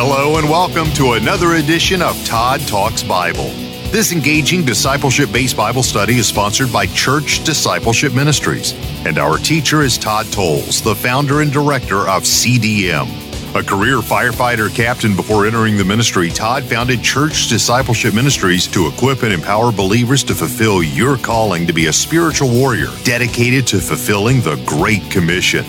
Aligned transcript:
Hello 0.00 0.36
and 0.36 0.48
welcome 0.48 0.92
to 0.92 1.14
another 1.14 1.54
edition 1.54 2.02
of 2.02 2.24
Todd 2.24 2.60
Talks 2.68 3.02
Bible. 3.02 3.50
This 3.90 4.12
engaging 4.12 4.64
discipleship 4.64 5.32
based 5.32 5.56
Bible 5.56 5.82
study 5.82 6.18
is 6.18 6.28
sponsored 6.28 6.72
by 6.72 6.86
Church 6.86 7.42
Discipleship 7.42 8.14
Ministries, 8.14 8.74
and 9.04 9.18
our 9.18 9.38
teacher 9.38 9.82
is 9.82 9.98
Todd 9.98 10.26
Tolles, 10.26 10.80
the 10.82 10.94
founder 10.94 11.40
and 11.40 11.50
director 11.50 12.08
of 12.08 12.22
CDM. 12.22 13.08
A 13.56 13.62
career 13.64 13.96
firefighter 13.96 14.72
captain 14.72 15.16
before 15.16 15.46
entering 15.48 15.76
the 15.76 15.84
ministry, 15.84 16.30
Todd 16.30 16.62
founded 16.62 17.02
Church 17.02 17.48
Discipleship 17.48 18.14
Ministries 18.14 18.68
to 18.68 18.86
equip 18.86 19.24
and 19.24 19.32
empower 19.32 19.72
believers 19.72 20.22
to 20.22 20.34
fulfill 20.36 20.80
your 20.80 21.16
calling 21.16 21.66
to 21.66 21.72
be 21.72 21.88
a 21.88 21.92
spiritual 21.92 22.50
warrior 22.50 22.90
dedicated 23.02 23.66
to 23.66 23.80
fulfilling 23.80 24.42
the 24.42 24.62
Great 24.64 25.10
Commission. 25.10 25.66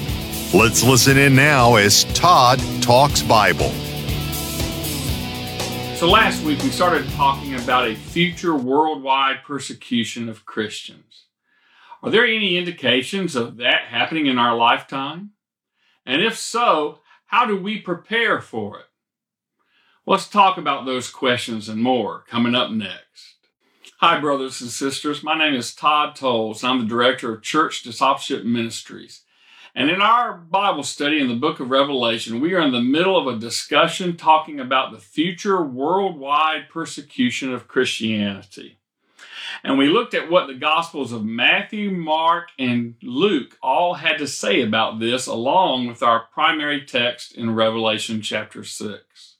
Let's 0.53 0.83
listen 0.83 1.17
in 1.17 1.33
now 1.33 1.77
as 1.77 2.03
Todd 2.13 2.61
talks 2.79 3.23
Bible. 3.23 3.73
So, 5.99 6.07
last 6.07 6.45
week 6.45 6.63
we 6.63 6.69
started 6.69 7.09
talking 7.09 7.55
about 7.55 7.85
a 7.85 7.93
future 7.93 8.55
worldwide 8.55 9.43
persecution 9.43 10.29
of 10.29 10.45
Christians. 10.45 11.25
Are 12.01 12.09
there 12.09 12.25
any 12.25 12.55
indications 12.55 13.35
of 13.35 13.57
that 13.57 13.87
happening 13.89 14.25
in 14.27 14.37
our 14.37 14.55
lifetime? 14.55 15.31
And 16.05 16.21
if 16.21 16.37
so, 16.37 16.99
how 17.25 17.45
do 17.45 17.57
we 17.57 17.81
prepare 17.81 18.39
for 18.39 18.79
it? 18.79 18.85
Let's 20.05 20.29
talk 20.29 20.57
about 20.57 20.85
those 20.85 21.09
questions 21.09 21.67
and 21.67 21.83
more 21.83 22.23
coming 22.29 22.55
up 22.55 22.71
next. 22.71 23.35
Hi, 23.99 24.21
brothers 24.21 24.61
and 24.61 24.69
sisters. 24.69 25.21
My 25.21 25.37
name 25.37 25.53
is 25.53 25.75
Todd 25.75 26.15
Tolles. 26.15 26.63
I'm 26.63 26.79
the 26.79 26.85
director 26.85 27.33
of 27.33 27.41
Church 27.41 27.83
Discipleship 27.83 28.45
Ministries. 28.45 29.23
And 29.75 29.89
in 29.89 30.01
our 30.01 30.33
Bible 30.33 30.83
study 30.83 31.19
in 31.19 31.27
the 31.27 31.35
book 31.35 31.59
of 31.59 31.69
Revelation, 31.69 32.41
we 32.41 32.53
are 32.53 32.61
in 32.61 32.71
the 32.71 32.81
middle 32.81 33.17
of 33.17 33.27
a 33.27 33.39
discussion 33.39 34.17
talking 34.17 34.59
about 34.59 34.91
the 34.91 34.99
future 34.99 35.63
worldwide 35.63 36.69
persecution 36.69 37.53
of 37.53 37.67
Christianity. 37.67 38.79
And 39.63 39.77
we 39.77 39.87
looked 39.87 40.13
at 40.13 40.29
what 40.29 40.47
the 40.47 40.55
Gospels 40.55 41.11
of 41.11 41.25
Matthew, 41.25 41.91
Mark, 41.91 42.49
and 42.57 42.95
Luke 43.01 43.57
all 43.61 43.95
had 43.95 44.17
to 44.17 44.27
say 44.27 44.61
about 44.61 44.99
this, 44.99 45.27
along 45.27 45.87
with 45.87 46.01
our 46.01 46.27
primary 46.33 46.85
text 46.85 47.35
in 47.35 47.55
Revelation 47.55 48.21
chapter 48.21 48.63
6. 48.63 49.35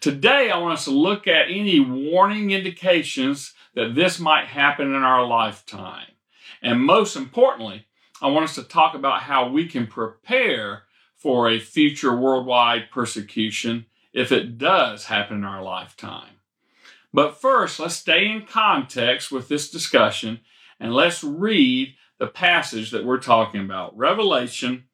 Today, 0.00 0.50
I 0.50 0.58
want 0.58 0.74
us 0.74 0.84
to 0.84 0.90
look 0.90 1.26
at 1.26 1.50
any 1.50 1.80
warning 1.80 2.50
indications 2.50 3.54
that 3.74 3.94
this 3.94 4.18
might 4.18 4.46
happen 4.46 4.94
in 4.94 5.02
our 5.02 5.24
lifetime. 5.24 6.08
And 6.62 6.80
most 6.80 7.16
importantly, 7.16 7.86
I 8.22 8.28
want 8.28 8.44
us 8.44 8.54
to 8.54 8.62
talk 8.62 8.94
about 8.94 9.22
how 9.22 9.48
we 9.48 9.66
can 9.66 9.86
prepare 9.86 10.84
for 11.16 11.48
a 11.48 11.58
future 11.58 12.16
worldwide 12.16 12.90
persecution 12.90 13.86
if 14.12 14.32
it 14.32 14.56
does 14.58 15.04
happen 15.04 15.38
in 15.38 15.44
our 15.44 15.62
lifetime. 15.62 16.36
But 17.12 17.40
first, 17.40 17.78
let's 17.78 17.96
stay 17.96 18.26
in 18.26 18.46
context 18.46 19.30
with 19.30 19.48
this 19.48 19.70
discussion 19.70 20.40
and 20.80 20.94
let's 20.94 21.22
read 21.22 21.94
the 22.18 22.26
passage 22.26 22.90
that 22.90 23.04
we're 23.04 23.18
talking 23.18 23.60
about 23.60 23.96
Revelation 23.96 24.84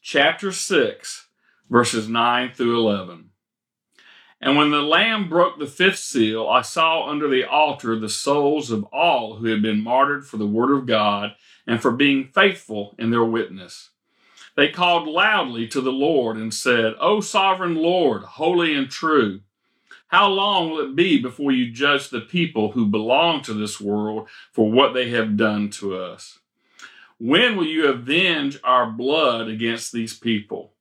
chapter 0.00 0.52
6, 0.52 1.28
verses 1.68 2.08
9 2.08 2.52
through 2.54 2.78
11. 2.78 3.30
And 4.40 4.56
when 4.56 4.70
the 4.70 4.82
Lamb 4.82 5.28
broke 5.28 5.58
the 5.58 5.66
fifth 5.66 5.98
seal, 5.98 6.48
I 6.48 6.62
saw 6.62 7.08
under 7.08 7.28
the 7.28 7.44
altar 7.44 7.98
the 7.98 8.08
souls 8.08 8.70
of 8.70 8.84
all 8.84 9.36
who 9.36 9.46
had 9.46 9.62
been 9.62 9.80
martyred 9.80 10.26
for 10.26 10.36
the 10.36 10.46
word 10.46 10.76
of 10.76 10.86
God 10.86 11.32
and 11.66 11.80
for 11.80 11.92
being 11.92 12.28
faithful 12.34 12.94
in 12.98 13.10
their 13.10 13.24
witness. 13.24 13.90
They 14.56 14.68
called 14.68 15.08
loudly 15.08 15.66
to 15.68 15.80
the 15.80 15.92
Lord 15.92 16.36
and 16.36 16.52
said, 16.52 16.94
O 17.00 17.20
sovereign 17.20 17.74
Lord, 17.74 18.22
holy 18.22 18.74
and 18.74 18.90
true, 18.90 19.40
how 20.08 20.28
long 20.28 20.70
will 20.70 20.80
it 20.80 20.94
be 20.94 21.22
before 21.22 21.52
you 21.52 21.70
judge 21.70 22.10
the 22.10 22.20
people 22.20 22.72
who 22.72 22.86
belong 22.86 23.40
to 23.42 23.54
this 23.54 23.80
world 23.80 24.28
for 24.52 24.70
what 24.70 24.92
they 24.92 25.08
have 25.08 25.38
done 25.38 25.70
to 25.70 25.96
us? 25.96 26.38
When 27.18 27.56
will 27.56 27.66
you 27.66 27.86
avenge 27.86 28.58
our 28.62 28.90
blood 28.90 29.48
against 29.48 29.90
these 29.90 30.18
people? 30.18 30.72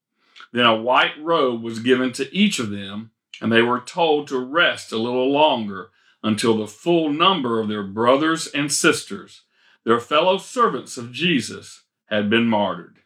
Then 0.52 0.66
a 0.66 0.76
white 0.76 1.14
robe 1.22 1.62
was 1.62 1.80
given 1.80 2.12
to 2.14 2.36
each 2.36 2.60
of 2.60 2.72
them, 2.72 3.12
and 3.40 3.52
they 3.52 3.62
were 3.62 3.80
told 3.80 4.28
to 4.28 4.38
rest 4.38 4.92
a 4.92 4.98
little 4.98 5.32
longer 5.32 5.92
until 6.22 6.58
the 6.58 6.68
full 6.68 7.10
number 7.10 7.62
of 7.62 7.70
their 7.70 7.84
brothers 7.84 8.48
and 8.48 8.72
sisters 8.72 9.44
their 9.84 10.00
fellow 10.00 10.38
servants 10.38 10.98
of 10.98 11.12
Jesus 11.12 11.84
had 12.06 12.30
been 12.30 12.48
martyred. 12.48 12.98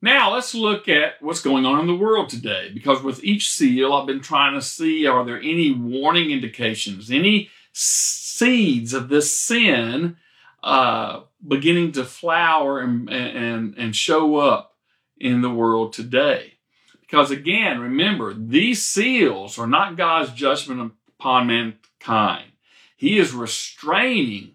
Now 0.00 0.34
let's 0.34 0.54
look 0.54 0.88
at 0.88 1.20
what's 1.20 1.42
going 1.42 1.66
on 1.66 1.80
in 1.80 1.86
the 1.86 1.94
world 1.94 2.28
today 2.28 2.70
because 2.72 3.02
with 3.02 3.24
each 3.24 3.50
seal 3.50 3.92
I've 3.92 4.06
been 4.06 4.20
trying 4.20 4.54
to 4.54 4.62
see 4.62 5.06
are 5.06 5.24
there 5.24 5.40
any 5.40 5.72
warning 5.72 6.30
indications, 6.30 7.10
any 7.10 7.50
seeds 7.72 8.94
of 8.94 9.08
this 9.08 9.36
sin 9.36 10.16
uh, 10.62 11.22
beginning 11.46 11.92
to 11.92 12.04
flower 12.04 12.80
and, 12.80 13.10
and, 13.10 13.74
and 13.76 13.94
show 13.94 14.36
up 14.36 14.76
in 15.18 15.40
the 15.40 15.50
world 15.50 15.92
today. 15.92 16.54
Because 17.00 17.30
again, 17.30 17.80
remember, 17.80 18.34
these 18.34 18.84
seals 18.84 19.58
are 19.58 19.66
not 19.66 19.96
God's 19.96 20.32
judgment 20.32 20.92
upon 21.18 21.46
mankind. 21.46 22.52
He 22.96 23.18
is 23.18 23.32
restraining 23.32 24.54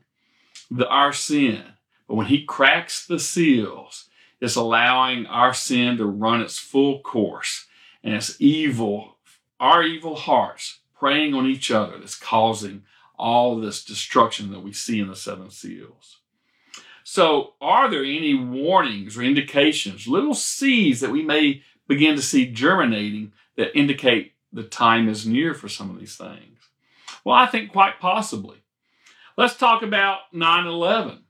the, 0.69 0.87
our 0.87 1.13
sin. 1.13 1.63
But 2.07 2.15
when 2.15 2.27
he 2.27 2.43
cracks 2.43 3.05
the 3.05 3.19
seals, 3.19 4.09
it's 4.41 4.55
allowing 4.55 5.25
our 5.25 5.53
sin 5.53 5.97
to 5.97 6.05
run 6.05 6.41
its 6.41 6.59
full 6.59 6.99
course. 6.99 7.65
And 8.03 8.13
it's 8.13 8.35
evil, 8.39 9.17
our 9.59 9.83
evil 9.83 10.15
hearts 10.15 10.79
preying 10.93 11.33
on 11.33 11.45
each 11.45 11.71
other 11.71 11.97
that's 11.97 12.15
causing 12.15 12.83
all 13.17 13.57
this 13.57 13.83
destruction 13.83 14.51
that 14.51 14.63
we 14.63 14.73
see 14.73 14.99
in 14.99 15.07
the 15.07 15.15
seven 15.15 15.49
seals. 15.49 16.19
So, 17.03 17.53
are 17.61 17.89
there 17.89 18.03
any 18.03 18.33
warnings 18.33 19.17
or 19.17 19.23
indications, 19.23 20.07
little 20.07 20.33
seeds 20.33 21.01
that 21.01 21.11
we 21.11 21.21
may 21.21 21.61
begin 21.87 22.15
to 22.15 22.21
see 22.21 22.51
germinating 22.51 23.33
that 23.55 23.77
indicate 23.77 24.33
the 24.51 24.63
time 24.63 25.09
is 25.09 25.27
near 25.27 25.53
for 25.53 25.67
some 25.67 25.89
of 25.89 25.99
these 25.99 26.15
things? 26.15 26.59
Well, 27.23 27.35
I 27.35 27.45
think 27.45 27.71
quite 27.71 27.99
possibly. 27.99 28.62
Let's 29.35 29.57
talk 29.57 29.81
about 29.81 30.31
9 30.31 30.67
11. 30.67 31.23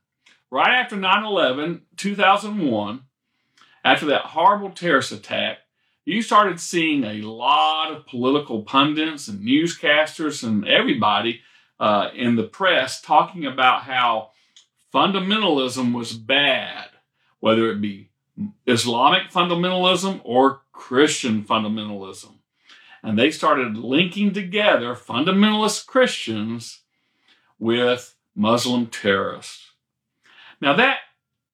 Right 0.52 0.72
after 0.72 0.98
9 0.98 1.24
11, 1.24 1.84
2001, 1.96 3.02
after 3.86 4.06
that 4.08 4.26
horrible 4.26 4.72
terrorist 4.72 5.14
attack, 5.14 5.60
you 6.04 6.22
started 6.22 6.60
seeing 6.60 7.06
a 7.06 7.22
lot 7.22 7.94
of 7.94 8.06
political 8.06 8.64
pundits 8.64 9.30
and 9.30 9.40
newscasters 9.40 10.44
and 10.44 10.68
everybody 10.68 11.42
uh, 11.80 12.10
in 12.14 12.36
the 12.36 12.44
press 12.44 13.00
talking 13.00 13.46
about 13.46 13.84
how 13.84 14.32
fundamentalism 14.94 15.96
was 15.96 16.12
bad, 16.12 16.90
whether 17.40 17.72
it 17.72 17.80
be 17.80 18.10
Islamic 18.68 19.32
fundamentalism 19.32 20.20
or 20.26 20.62
Christian 20.74 21.44
fundamentalism. 21.44 22.34
And 23.02 23.18
they 23.18 23.32
started 23.32 23.78
linking 23.78 24.34
together 24.34 24.94
fundamentalist 24.94 25.86
Christians 25.88 26.83
with 27.64 28.14
Muslim 28.36 28.88
terrorists. 28.88 29.72
Now 30.60 30.74
that 30.74 30.98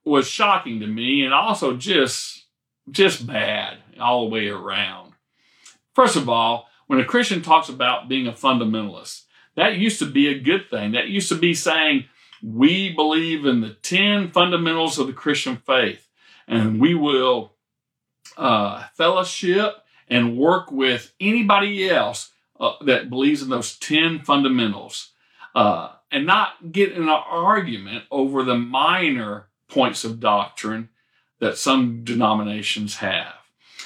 was 0.04 0.28
shocking 0.28 0.80
to 0.80 0.88
me 0.88 1.24
and 1.24 1.34
also 1.34 1.78
just 1.78 2.46
just 2.90 3.28
bad 3.28 3.78
all 4.00 4.24
the 4.24 4.34
way 4.34 4.48
around. 4.48 5.14
First 5.94 6.16
of 6.16 6.28
all, 6.28 6.68
when 6.88 7.00
a 7.00 7.06
Christian 7.06 7.44
talks 7.44 7.70
about 7.70 8.10
being 8.10 8.26
a 8.26 8.32
fundamentalist, 8.32 9.26
that 9.56 9.78
used 9.78 10.00
to 10.00 10.08
be 10.08 10.28
a 10.28 10.40
good 10.40 10.68
thing. 10.72 10.94
That 10.94 11.10
used 11.10 11.30
to 11.30 11.36
be 11.36 11.54
saying 11.54 12.06
we 12.42 12.92
believe 12.92 13.46
in 13.46 13.62
the 13.62 13.76
10 13.76 14.32
fundamentals 14.32 14.98
of 14.98 15.06
the 15.06 15.14
Christian 15.14 15.58
faith 15.58 16.08
and 16.48 16.82
we 16.82 16.96
will 16.96 17.54
uh, 18.36 18.86
fellowship 18.96 19.76
and 20.08 20.38
work 20.38 20.72
with 20.72 21.14
anybody 21.20 21.88
else 21.88 22.32
uh, 22.60 22.74
that 22.82 23.12
believes 23.12 23.44
in 23.44 23.50
those 23.50 23.78
10 23.78 24.22
fundamentals. 24.22 25.12
Uh, 25.54 25.90
and 26.12 26.26
not 26.26 26.72
get 26.72 26.92
in 26.92 27.04
an 27.04 27.10
argument 27.10 28.06
over 28.12 28.44
the 28.44 28.58
minor 28.58 29.48
points 29.68 30.04
of 30.04 30.20
doctrine 30.20 30.90
that 31.40 31.58
some 31.58 32.04
denominations 32.04 32.98
have. 32.98 33.34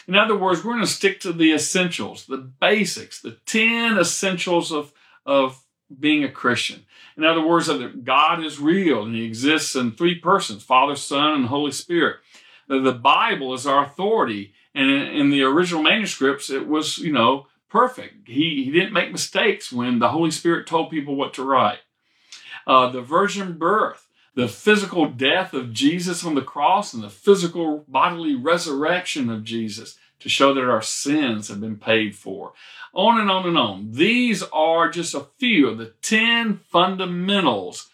In 0.08 0.16
other 0.16 0.36
words, 0.36 0.64
we're 0.64 0.74
going 0.74 0.86
to 0.86 0.92
stick 0.92 1.20
to 1.22 1.32
the 1.32 1.54
essentials, 1.54 2.26
the 2.26 2.38
basics, 2.38 3.22
the 3.22 3.38
10 3.46 3.98
essentials 3.98 4.72
of, 4.72 4.92
of 5.26 5.64
being 6.00 6.24
a 6.24 6.32
Christian. 6.32 6.86
In 7.16 7.24
other 7.24 7.46
words, 7.46 7.68
that 7.68 8.04
God 8.04 8.44
is 8.44 8.60
real 8.60 9.04
and 9.04 9.16
He 9.16 9.24
exists 9.24 9.76
in 9.76 9.92
three 9.92 10.16
persons 10.16 10.64
Father, 10.64 10.96
Son, 10.96 11.34
and 11.34 11.46
Holy 11.46 11.72
Spirit. 11.72 12.18
The 12.68 12.92
Bible 12.92 13.54
is 13.54 13.68
our 13.68 13.86
authority. 13.86 14.54
And 14.74 14.90
in, 14.90 15.30
the 15.30 15.44
original 15.44 15.84
manuscripts, 15.84 16.50
it 16.50 16.68
was, 16.68 16.98
you 16.98 17.14
know, 17.14 17.46
perfect. 17.70 18.28
He, 18.28 18.64
he 18.66 18.72
didn't 18.72 18.94
make 18.94 19.12
mistakes 19.12 19.72
when 19.72 20.00
the 20.00 20.10
Holy 20.10 20.32
Spirit 20.32 20.66
told 20.66 20.90
people 20.90 21.16
what 21.16 21.36
to 21.36 21.44
write 21.44 21.80
uh, 22.66 22.90
the 22.90 23.02
virgin 23.02 23.58
birth, 23.58 24.08
the 24.36 24.48
physical 24.48 25.08
death 25.08 25.54
of 25.54 25.74
Jesus 25.74 26.26
on 26.26 26.36
the 26.36 26.42
cross, 26.42 26.94
and 26.94 27.04
the 27.04 27.10
physical 27.10 27.86
bodily 27.88 28.36
resurrection 28.36 29.30
of 29.30 29.44
Jesus 29.44 29.98
to 30.20 30.30
show 30.30 30.54
that 30.54 30.64
our 30.64 30.82
sins 30.82 31.50
have 31.50 31.60
been 31.60 31.78
paid 31.78 32.16
for. 32.16 32.54
On 32.94 33.20
and 33.20 33.30
on 33.30 33.46
and 33.46 33.58
on. 33.58 33.92
These 33.92 34.42
are 34.54 34.90
just 34.90 35.14
a 35.14 35.28
few 35.38 35.68
of 35.68 35.78
the 35.78 35.94
10 36.02 36.62
fundamentals, 36.70 37.90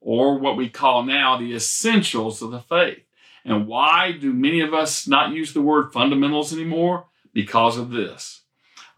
or 0.00 0.38
what 0.38 0.56
we 0.56 0.68
call 0.68 1.02
now 1.02 1.36
the 1.36 1.54
essentials 1.54 2.40
of 2.40 2.50
the 2.50 2.60
faith. 2.60 3.02
And 3.44 3.66
why 3.66 4.12
do 4.12 4.32
many 4.32 4.60
of 4.60 4.72
us 4.74 5.06
not 5.06 5.32
use 5.32 5.52
the 5.52 5.60
word 5.60 5.92
fundamentals 5.92 6.52
anymore? 6.52 7.06
Because 7.32 7.76
of 7.76 7.90
this. 7.90 8.40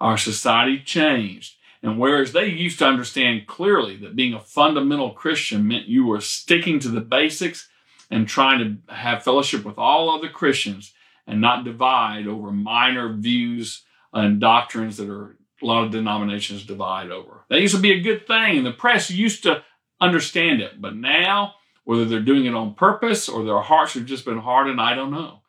Our 0.00 0.16
society 0.16 0.78
changed. 0.78 1.56
And 1.82 1.98
whereas 1.98 2.32
they 2.32 2.46
used 2.46 2.78
to 2.80 2.86
understand 2.86 3.46
clearly 3.46 3.96
that 3.96 4.16
being 4.16 4.34
a 4.34 4.40
fundamental 4.40 5.12
Christian 5.12 5.68
meant 5.68 5.86
you 5.86 6.06
were 6.06 6.20
sticking 6.20 6.78
to 6.80 6.88
the 6.88 7.00
basics 7.00 7.68
and 8.10 8.26
trying 8.26 8.58
to 8.58 8.94
have 8.94 9.22
fellowship 9.22 9.64
with 9.64 9.78
all 9.78 10.10
other 10.10 10.28
Christians 10.28 10.92
and 11.26 11.40
not 11.40 11.64
divide 11.64 12.26
over 12.26 12.50
minor 12.50 13.12
views 13.12 13.84
and 14.12 14.40
doctrines 14.40 14.96
that 14.96 15.10
are 15.10 15.36
a 15.62 15.66
lot 15.66 15.84
of 15.84 15.90
denominations 15.90 16.64
divide 16.64 17.10
over. 17.10 17.44
That 17.48 17.60
used 17.60 17.74
to 17.74 17.80
be 17.80 17.92
a 17.92 18.00
good 18.00 18.26
thing, 18.26 18.58
and 18.58 18.66
the 18.66 18.72
press 18.72 19.10
used 19.10 19.42
to 19.42 19.62
understand 20.00 20.60
it. 20.60 20.80
But 20.80 20.96
now 20.96 21.54
whether 21.84 22.04
they're 22.04 22.20
doing 22.20 22.44
it 22.44 22.54
on 22.54 22.74
purpose 22.74 23.28
or 23.28 23.44
their 23.44 23.60
hearts 23.60 23.94
have 23.94 24.04
just 24.04 24.24
been 24.24 24.38
hardened, 24.38 24.80
I 24.80 24.94
don't 24.94 25.10
know. 25.10 25.40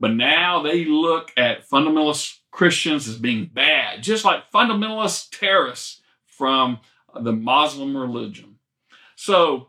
But 0.00 0.12
now 0.12 0.62
they 0.62 0.84
look 0.84 1.32
at 1.36 1.68
fundamentalist 1.68 2.36
Christians 2.58 3.06
as 3.06 3.16
being 3.18 3.44
bad, 3.44 4.02
just 4.02 4.24
like 4.24 4.50
fundamentalist 4.50 5.28
terrorists 5.30 6.02
from 6.26 6.80
the 7.14 7.32
Muslim 7.32 7.96
religion. 7.96 8.56
So 9.14 9.68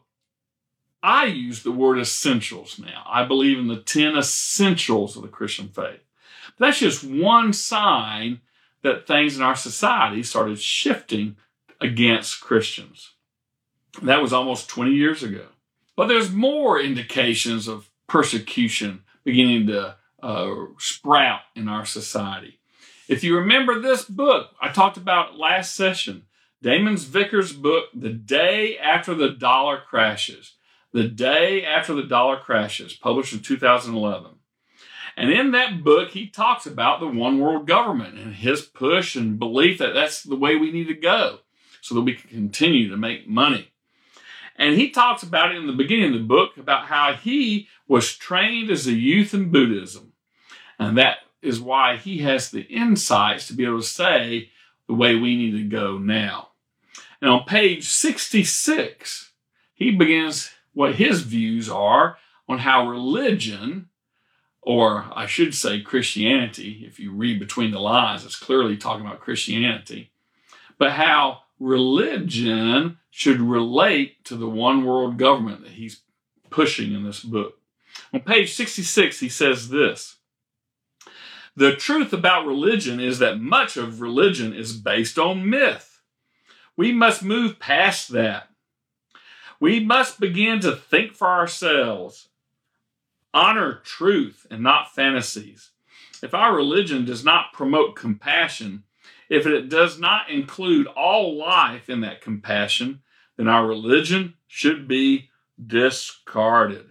I 1.03 1.25
use 1.25 1.61
the 1.61 1.71
word 1.71 1.99
essentials 1.99 2.79
now. 2.79 3.03
I 3.05 3.25
believe 3.25 3.59
in 3.59 3.67
the 3.67 3.79
10 3.79 4.17
essentials 4.17 5.15
of 5.15 5.21
the 5.21 5.27
Christian 5.27 5.67
faith. 5.67 5.99
That's 6.57 6.79
just 6.79 7.03
one 7.03 7.53
sign 7.53 8.41
that 8.81 9.05
things 9.05 9.37
in 9.37 9.43
our 9.43 9.55
society 9.55 10.23
started 10.23 10.59
shifting 10.59 11.35
against 11.79 12.41
Christians. 12.41 13.11
That 14.01 14.19
was 14.19 14.33
almost 14.33 14.67
20 14.67 14.93
years 14.93 15.21
ago. 15.21 15.45
But 15.95 16.07
there's 16.07 16.31
more 16.31 16.81
indications 16.81 17.67
of 17.67 17.91
persecution 18.07 19.03
beginning 19.23 19.67
to 19.67 19.95
uh, 20.23 20.55
sprout 20.79 21.41
in 21.55 21.69
our 21.69 21.85
society. 21.85 22.58
If 23.09 23.23
you 23.23 23.35
remember 23.35 23.79
this 23.79 24.05
book, 24.05 24.51
I 24.61 24.69
talked 24.69 24.95
about 24.95 25.35
last 25.35 25.75
session, 25.75 26.27
Damon 26.61 26.95
Vickers' 26.95 27.51
book, 27.51 27.85
The 27.91 28.11
Day 28.11 28.77
After 28.77 29.15
the 29.15 29.31
Dollar 29.31 29.81
Crashes. 29.81 30.53
The 30.93 31.07
Day 31.07 31.65
After 31.65 31.95
the 31.95 32.03
Dollar 32.03 32.37
Crashes, 32.37 32.93
published 32.93 33.33
in 33.33 33.39
2011. 33.39 34.33
And 35.17 35.31
in 35.31 35.49
that 35.51 35.83
book, 35.83 36.11
he 36.11 36.27
talks 36.27 36.67
about 36.67 36.99
the 36.99 37.07
one 37.07 37.39
world 37.39 37.65
government 37.65 38.19
and 38.19 38.35
his 38.35 38.61
push 38.61 39.15
and 39.15 39.39
belief 39.39 39.79
that 39.79 39.95
that's 39.95 40.21
the 40.21 40.35
way 40.35 40.55
we 40.55 40.71
need 40.71 40.87
to 40.87 40.93
go 40.93 41.39
so 41.81 41.95
that 41.95 42.01
we 42.01 42.13
can 42.13 42.29
continue 42.29 42.89
to 42.89 42.97
make 42.97 43.27
money. 43.27 43.71
And 44.55 44.75
he 44.75 44.91
talks 44.91 45.23
about 45.23 45.51
it 45.51 45.57
in 45.57 45.65
the 45.65 45.73
beginning 45.73 46.13
of 46.13 46.19
the 46.19 46.27
book 46.27 46.57
about 46.57 46.85
how 46.85 47.13
he 47.13 47.69
was 47.87 48.15
trained 48.15 48.69
as 48.69 48.85
a 48.85 48.93
youth 48.93 49.33
in 49.33 49.49
Buddhism. 49.49 50.13
And 50.77 50.95
that 50.99 51.17
is 51.41 51.61
why 51.61 51.97
he 51.97 52.19
has 52.19 52.51
the 52.51 52.61
insights 52.61 53.47
to 53.47 53.53
be 53.53 53.65
able 53.65 53.81
to 53.81 53.87
say 53.87 54.49
the 54.87 54.93
way 54.93 55.15
we 55.15 55.35
need 55.35 55.51
to 55.51 55.63
go 55.63 55.97
now. 55.97 56.49
And 57.21 57.29
on 57.29 57.43
page 57.43 57.87
66, 57.87 59.31
he 59.73 59.91
begins 59.91 60.51
what 60.73 60.95
his 60.95 61.21
views 61.21 61.69
are 61.69 62.17
on 62.47 62.59
how 62.59 62.87
religion, 62.87 63.89
or 64.61 65.05
I 65.13 65.25
should 65.25 65.53
say 65.53 65.81
Christianity, 65.81 66.83
if 66.87 66.99
you 66.99 67.11
read 67.11 67.39
between 67.39 67.71
the 67.71 67.79
lines, 67.79 68.25
it's 68.25 68.35
clearly 68.35 68.77
talking 68.77 69.05
about 69.05 69.19
Christianity, 69.19 70.11
but 70.77 70.91
how 70.91 71.41
religion 71.59 72.97
should 73.09 73.41
relate 73.41 74.23
to 74.25 74.35
the 74.35 74.49
one 74.49 74.85
world 74.85 75.17
government 75.17 75.61
that 75.63 75.71
he's 75.71 76.01
pushing 76.49 76.93
in 76.93 77.03
this 77.03 77.21
book. 77.21 77.59
On 78.13 78.21
page 78.21 78.53
66, 78.53 79.19
he 79.19 79.29
says 79.29 79.69
this 79.69 80.18
The 81.59 81.75
truth 81.75 82.13
about 82.13 82.45
religion 82.47 83.01
is 83.01 83.19
that 83.19 83.41
much 83.41 83.75
of 83.75 83.99
religion 83.99 84.53
is 84.53 84.77
based 84.77 85.19
on 85.19 85.49
myth. 85.49 86.01
We 86.77 86.93
must 86.93 87.21
move 87.21 87.59
past 87.59 88.13
that. 88.13 88.47
We 89.59 89.81
must 89.81 90.21
begin 90.21 90.61
to 90.61 90.73
think 90.73 91.15
for 91.15 91.27
ourselves, 91.27 92.29
honor 93.33 93.81
truth 93.83 94.47
and 94.49 94.63
not 94.63 94.95
fantasies. 94.95 95.71
If 96.23 96.33
our 96.33 96.55
religion 96.55 97.03
does 97.03 97.25
not 97.25 97.51
promote 97.51 97.93
compassion, 97.93 98.83
if 99.27 99.45
it 99.45 99.67
does 99.67 99.99
not 99.99 100.29
include 100.29 100.87
all 100.87 101.35
life 101.35 101.89
in 101.89 101.99
that 101.99 102.21
compassion, 102.21 103.01
then 103.35 103.49
our 103.49 103.67
religion 103.67 104.35
should 104.47 104.87
be 104.87 105.29
discarded. 105.61 106.85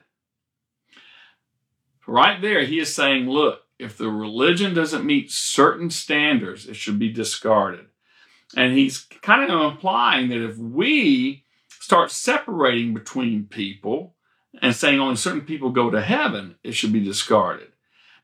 Right 2.06 2.42
there, 2.42 2.66
he 2.66 2.78
is 2.78 2.94
saying, 2.94 3.30
look, 3.30 3.62
if 3.78 3.96
the 3.96 4.08
religion 4.08 4.74
doesn't 4.74 5.04
meet 5.04 5.30
certain 5.30 5.90
standards, 5.90 6.66
it 6.66 6.76
should 6.76 6.98
be 6.98 7.12
discarded. 7.12 7.86
And 8.56 8.76
he's 8.76 9.06
kind 9.22 9.50
of 9.50 9.72
implying 9.72 10.28
that 10.30 10.44
if 10.44 10.56
we 10.56 11.44
start 11.68 12.10
separating 12.10 12.94
between 12.94 13.44
people 13.44 14.14
and 14.60 14.74
saying 14.74 15.00
only 15.00 15.16
certain 15.16 15.42
people 15.42 15.70
go 15.70 15.90
to 15.90 16.00
heaven, 16.00 16.56
it 16.64 16.72
should 16.72 16.92
be 16.92 17.04
discarded. 17.04 17.68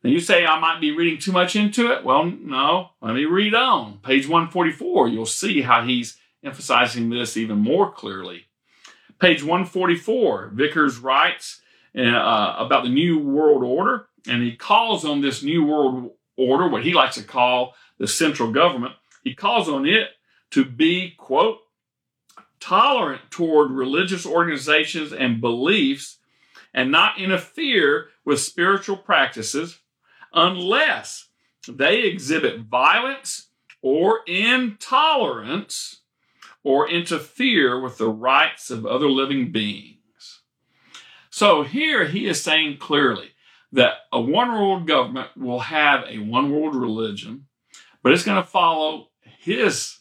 Now 0.02 0.10
you 0.10 0.20
say 0.20 0.44
I 0.44 0.58
might 0.58 0.80
be 0.80 0.94
reading 0.94 1.18
too 1.18 1.32
much 1.32 1.56
into 1.56 1.90
it. 1.92 2.04
Well, 2.04 2.24
no, 2.26 2.90
let 3.00 3.14
me 3.14 3.24
read 3.24 3.54
on. 3.54 3.98
Page 3.98 4.28
144, 4.28 5.08
you'll 5.08 5.24
see 5.24 5.62
how 5.62 5.82
he's 5.82 6.18
emphasizing 6.42 7.08
this 7.08 7.36
even 7.36 7.58
more 7.58 7.90
clearly. 7.90 8.46
Page 9.18 9.42
144, 9.42 10.50
Vickers 10.52 10.98
writes 10.98 11.62
uh, 11.96 12.54
about 12.58 12.84
the 12.84 12.90
New 12.90 13.18
World 13.18 13.62
Order, 13.62 14.08
and 14.26 14.42
he 14.42 14.56
calls 14.56 15.04
on 15.04 15.20
this 15.20 15.42
New 15.42 15.64
World 15.64 16.12
Order, 16.36 16.68
what 16.68 16.84
he 16.84 16.94
likes 16.94 17.14
to 17.16 17.22
call 17.22 17.74
the 17.98 18.08
central 18.08 18.50
government, 18.50 18.94
he 19.22 19.34
calls 19.34 19.68
on 19.68 19.86
it 19.86 20.08
to 20.50 20.64
be, 20.64 21.14
quote, 21.16 21.58
tolerant 22.60 23.22
toward 23.30 23.70
religious 23.70 24.24
organizations 24.24 25.12
and 25.12 25.40
beliefs 25.40 26.18
and 26.72 26.90
not 26.90 27.18
interfere 27.18 28.08
with 28.24 28.40
spiritual 28.40 28.96
practices 28.96 29.78
unless 30.32 31.28
they 31.68 32.02
exhibit 32.02 32.60
violence 32.62 33.48
or 33.82 34.20
intolerance 34.26 36.00
or 36.62 36.88
interfere 36.88 37.78
with 37.78 37.98
the 37.98 38.08
rights 38.08 38.70
of 38.70 38.86
other 38.86 39.08
living 39.10 39.52
beings. 39.52 40.40
So 41.30 41.62
here 41.62 42.06
he 42.06 42.26
is 42.26 42.42
saying 42.42 42.78
clearly 42.78 43.33
that 43.74 43.94
a 44.12 44.20
one 44.20 44.52
world 44.52 44.86
government 44.86 45.36
will 45.36 45.60
have 45.60 46.04
a 46.08 46.18
one 46.18 46.52
world 46.52 46.76
religion, 46.76 47.46
but 48.02 48.12
it's 48.12 48.24
going 48.24 48.40
to 48.40 48.48
follow 48.48 49.08
his 49.22 49.98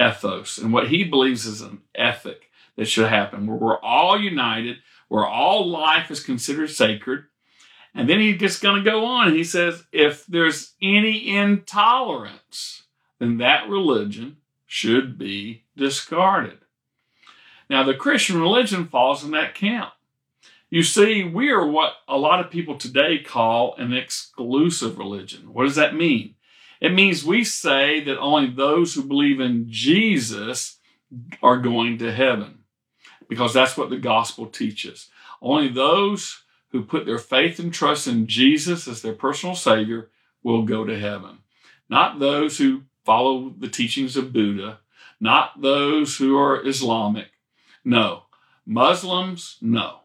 ethos 0.00 0.58
and 0.58 0.72
what 0.72 0.88
he 0.88 1.02
believes 1.02 1.44
is 1.44 1.60
an 1.60 1.82
ethic 1.94 2.50
that 2.76 2.86
should 2.86 3.08
happen, 3.08 3.46
where 3.46 3.56
we're 3.56 3.80
all 3.80 4.18
united, 4.18 4.76
where 5.08 5.26
all 5.26 5.68
life 5.68 6.10
is 6.12 6.22
considered 6.22 6.70
sacred, 6.70 7.24
and 7.92 8.08
then 8.08 8.20
he's 8.20 8.38
just 8.38 8.62
going 8.62 8.82
to 8.82 8.90
go 8.90 9.04
on 9.04 9.34
he 9.34 9.42
says, 9.42 9.84
if 9.90 10.24
there's 10.26 10.74
any 10.80 11.36
intolerance, 11.36 12.84
then 13.18 13.38
that 13.38 13.68
religion 13.68 14.36
should 14.64 15.18
be 15.18 15.64
discarded. 15.76 16.58
Now, 17.68 17.82
the 17.82 17.94
Christian 17.94 18.40
religion 18.40 18.86
falls 18.86 19.24
in 19.24 19.32
that 19.32 19.56
camp. 19.56 19.90
You 20.70 20.82
see, 20.82 21.24
we 21.24 21.50
are 21.50 21.66
what 21.66 21.94
a 22.06 22.18
lot 22.18 22.40
of 22.40 22.50
people 22.50 22.76
today 22.76 23.18
call 23.18 23.74
an 23.76 23.94
exclusive 23.94 24.98
religion. 24.98 25.52
What 25.52 25.64
does 25.64 25.76
that 25.76 25.94
mean? 25.94 26.34
It 26.80 26.92
means 26.92 27.24
we 27.24 27.42
say 27.42 28.04
that 28.04 28.18
only 28.18 28.50
those 28.50 28.94
who 28.94 29.02
believe 29.02 29.40
in 29.40 29.66
Jesus 29.68 30.78
are 31.42 31.56
going 31.58 31.98
to 31.98 32.12
heaven 32.12 32.64
because 33.28 33.54
that's 33.54 33.76
what 33.76 33.88
the 33.88 33.96
gospel 33.96 34.46
teaches. 34.46 35.08
Only 35.40 35.68
those 35.68 36.42
who 36.70 36.84
put 36.84 37.06
their 37.06 37.18
faith 37.18 37.58
and 37.58 37.72
trust 37.72 38.06
in 38.06 38.26
Jesus 38.26 38.86
as 38.86 39.00
their 39.00 39.14
personal 39.14 39.54
Savior 39.54 40.10
will 40.42 40.62
go 40.62 40.84
to 40.84 40.98
heaven. 40.98 41.38
Not 41.88 42.18
those 42.18 42.58
who 42.58 42.82
follow 43.04 43.54
the 43.56 43.68
teachings 43.68 44.16
of 44.16 44.34
Buddha, 44.34 44.80
not 45.18 45.62
those 45.62 46.18
who 46.18 46.38
are 46.38 46.66
Islamic. 46.66 47.28
No. 47.84 48.24
Muslims, 48.66 49.56
no. 49.62 50.00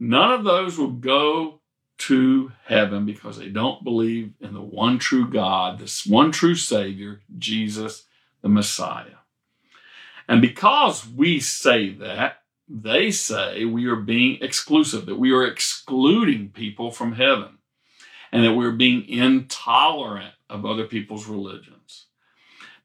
None 0.00 0.32
of 0.32 0.44
those 0.44 0.78
will 0.78 0.92
go 0.92 1.60
to 1.98 2.52
heaven 2.64 3.04
because 3.04 3.36
they 3.36 3.50
don't 3.50 3.84
believe 3.84 4.32
in 4.40 4.54
the 4.54 4.62
one 4.62 4.98
true 4.98 5.28
God, 5.28 5.78
this 5.78 6.06
one 6.06 6.32
true 6.32 6.54
Savior, 6.54 7.20
Jesus, 7.38 8.06
the 8.40 8.48
Messiah. 8.48 9.18
And 10.26 10.40
because 10.40 11.06
we 11.06 11.38
say 11.38 11.90
that, 11.94 12.38
they 12.66 13.10
say 13.10 13.66
we 13.66 13.86
are 13.86 13.96
being 13.96 14.38
exclusive, 14.40 15.04
that 15.06 15.18
we 15.18 15.32
are 15.32 15.44
excluding 15.44 16.50
people 16.50 16.90
from 16.90 17.12
heaven, 17.12 17.58
and 18.32 18.44
that 18.44 18.54
we're 18.54 18.72
being 18.72 19.06
intolerant 19.06 20.34
of 20.48 20.64
other 20.64 20.86
people's 20.86 21.26
religions. 21.26 22.06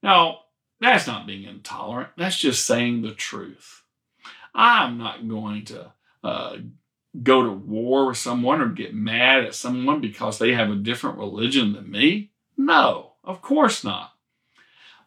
Now, 0.03 0.39
that's 0.81 1.07
not 1.07 1.27
being 1.27 1.43
intolerant. 1.43 2.09
That's 2.17 2.37
just 2.37 2.65
saying 2.65 3.03
the 3.03 3.13
truth. 3.13 3.83
I'm 4.53 4.97
not 4.97 5.29
going 5.29 5.65
to 5.65 5.93
uh, 6.23 6.57
go 7.23 7.43
to 7.43 7.51
war 7.51 8.07
with 8.07 8.17
someone 8.17 8.61
or 8.61 8.67
get 8.67 8.93
mad 8.93 9.45
at 9.45 9.55
someone 9.55 10.01
because 10.01 10.37
they 10.37 10.53
have 10.53 10.69
a 10.69 10.75
different 10.75 11.17
religion 11.17 11.73
than 11.73 11.89
me. 11.89 12.31
No, 12.57 13.13
of 13.23 13.41
course 13.41 13.83
not. 13.83 14.13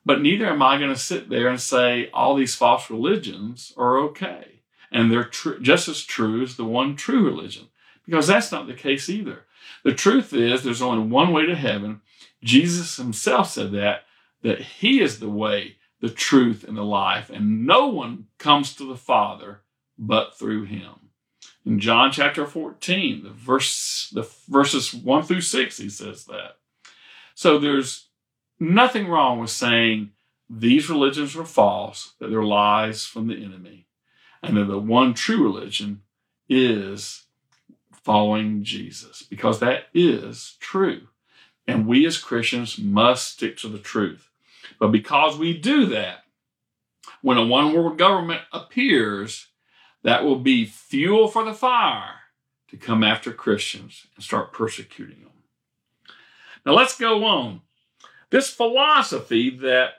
But 0.05 0.23
neither 0.23 0.47
am 0.47 0.63
I 0.63 0.79
going 0.79 0.93
to 0.93 0.99
sit 0.99 1.29
there 1.29 1.49
and 1.49 1.61
say 1.61 2.11
all 2.13 2.35
these 2.35 2.55
false 2.55 2.89
religions 2.89 3.73
are 3.77 3.99
okay 3.99 4.63
and 4.91 5.11
they're 5.11 5.25
tr- 5.25 5.59
just 5.61 5.89
as 5.89 6.03
true 6.03 6.43
as 6.43 6.57
the 6.57 6.65
one 6.65 6.97
true 6.97 7.25
religion 7.25 7.69
because 8.07 8.27
that's 8.27 8.51
not 8.53 8.67
the 8.67 8.75
case 8.75 9.09
either. 9.09 9.45
The 9.85 9.93
truth 9.93 10.33
is 10.33 10.63
there's 10.63 10.83
only 10.83 11.07
one 11.07 11.33
way 11.33 11.47
to 11.47 11.55
heaven. 11.55 12.01
Jesus 12.43 12.97
himself 12.97 13.51
said 13.51 13.73
that 13.73 14.05
that 14.43 14.61
he 14.61 15.01
is 15.01 15.19
the 15.19 15.29
way, 15.29 15.77
the 16.01 16.09
truth 16.09 16.65
and 16.67 16.77
the 16.77 16.85
life 16.85 17.29
and 17.29 17.67
no 17.67 17.89
one 17.89 18.27
comes 18.39 18.75
to 18.77 18.85
the 18.89 18.97
Father 18.97 19.63
but 19.99 20.39
through 20.39 20.65
him. 20.65 21.08
In 21.69 21.81
John 21.81 22.11
chapter 22.11 22.47
14, 22.47 23.25
the 23.25 23.29
verse 23.29 24.09
the 24.15 24.27
verses 24.49 24.95
1 24.95 25.23
through 25.25 25.43
6 25.43 25.77
he 25.77 25.91
says 25.91 26.25
that. 26.25 26.57
So 27.35 27.59
there's 27.59 28.09
nothing 28.59 29.07
wrong 29.07 29.39
with 29.39 29.51
saying 29.51 30.13
these 30.49 30.89
religions 30.89 31.37
are 31.37 31.45
false, 31.45 32.15
that 32.21 32.29
they're 32.31 32.43
lies 32.43 33.05
from 33.05 33.27
the 33.27 33.35
enemy, 33.35 33.87
and 34.43 34.57
that 34.57 34.65
the 34.65 34.79
one 34.79 35.13
true 35.13 35.43
religion 35.43 36.01
is 36.49 37.25
following 37.93 38.65
Jesus, 38.65 39.21
because 39.21 39.61
that 39.61 39.89
is 39.93 40.57
true. 40.61 41.09
And 41.67 41.87
we 41.87 42.07
as 42.07 42.17
Christians 42.17 42.79
must 42.79 43.33
stick 43.33 43.59
to 43.59 43.69
the 43.69 43.79
truth. 43.79 44.31
But 44.81 44.89
because 44.89 45.37
we 45.37 45.53
do 45.53 45.85
that, 45.85 46.25
when 47.21 47.37
a 47.37 47.45
one 47.45 47.75
world 47.75 47.99
government 47.99 48.41
appears, 48.55 49.48
that 50.09 50.25
will 50.25 50.39
be 50.39 50.65
fuel 50.65 51.29
for 51.29 51.45
the 51.45 51.53
fire 51.53 52.15
to 52.69 52.79
come 52.79 53.05
after 53.05 53.31
Christians 53.31 54.07
and 54.17 54.25
start 54.25 54.55
persecuting 54.55 55.21
them. 55.21 55.33
Now 56.65 56.73
let's 56.73 56.99
go 56.99 57.25
on. 57.25 57.61
This 58.31 58.49
philosophy 58.49 59.51
that 59.59 59.91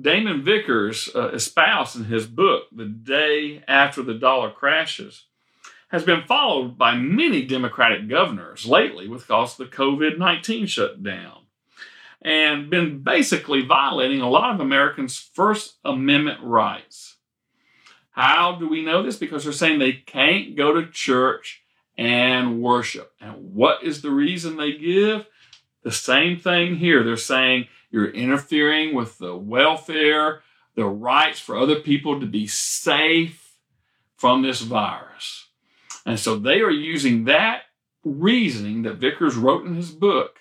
Damon 0.00 0.42
Vickers 0.42 1.10
uh, 1.14 1.28
espoused 1.32 1.96
in 1.96 2.04
his 2.04 2.26
book, 2.26 2.64
The 2.72 2.86
Day 2.86 3.62
After 3.68 4.02
the 4.02 4.14
Dollar 4.14 4.50
Crashes, 4.50 5.26
has 5.88 6.02
been 6.02 6.22
followed 6.26 6.78
by 6.78 6.94
many 6.94 7.44
Democratic 7.44 8.08
governors 8.08 8.64
lately 8.64 9.06
with 9.06 9.26
because 9.26 9.58
the 9.58 9.66
COVID 9.66 10.16
19 10.16 10.64
shutdown 10.64 11.42
and 12.22 12.70
been 12.70 13.02
basically 13.02 13.66
violating 13.66 14.22
a 14.22 14.30
lot 14.30 14.54
of 14.54 14.60
Americans' 14.60 15.18
First 15.18 15.76
Amendment 15.84 16.40
rights. 16.42 17.17
How 18.18 18.56
do 18.56 18.68
we 18.68 18.82
know 18.82 19.04
this? 19.04 19.16
Because 19.16 19.44
they're 19.44 19.52
saying 19.52 19.78
they 19.78 19.92
can't 19.92 20.56
go 20.56 20.72
to 20.72 20.90
church 20.90 21.62
and 21.96 22.60
worship. 22.60 23.12
And 23.20 23.54
what 23.54 23.84
is 23.84 24.02
the 24.02 24.10
reason 24.10 24.56
they 24.56 24.72
give? 24.72 25.24
The 25.84 25.92
same 25.92 26.36
thing 26.36 26.74
here. 26.74 27.04
They're 27.04 27.16
saying 27.16 27.68
you're 27.92 28.10
interfering 28.10 28.92
with 28.92 29.18
the 29.18 29.36
welfare, 29.36 30.42
the 30.74 30.86
rights 30.86 31.38
for 31.38 31.56
other 31.56 31.76
people 31.78 32.18
to 32.18 32.26
be 32.26 32.48
safe 32.48 33.54
from 34.16 34.42
this 34.42 34.62
virus. 34.62 35.46
And 36.04 36.18
so 36.18 36.34
they 36.34 36.60
are 36.60 36.72
using 36.72 37.22
that 37.26 37.66
reasoning 38.02 38.82
that 38.82 38.96
Vickers 38.96 39.36
wrote 39.36 39.64
in 39.64 39.76
his 39.76 39.92
book 39.92 40.40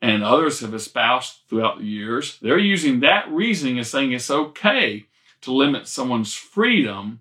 and 0.00 0.24
others 0.24 0.60
have 0.60 0.72
espoused 0.72 1.40
throughout 1.50 1.80
the 1.80 1.84
years. 1.84 2.38
They're 2.40 2.56
using 2.56 3.00
that 3.00 3.30
reasoning 3.30 3.78
as 3.78 3.90
saying 3.90 4.12
it's 4.12 4.30
okay 4.30 5.04
to 5.42 5.52
limit 5.52 5.86
someone's 5.86 6.34
freedom 6.34 7.20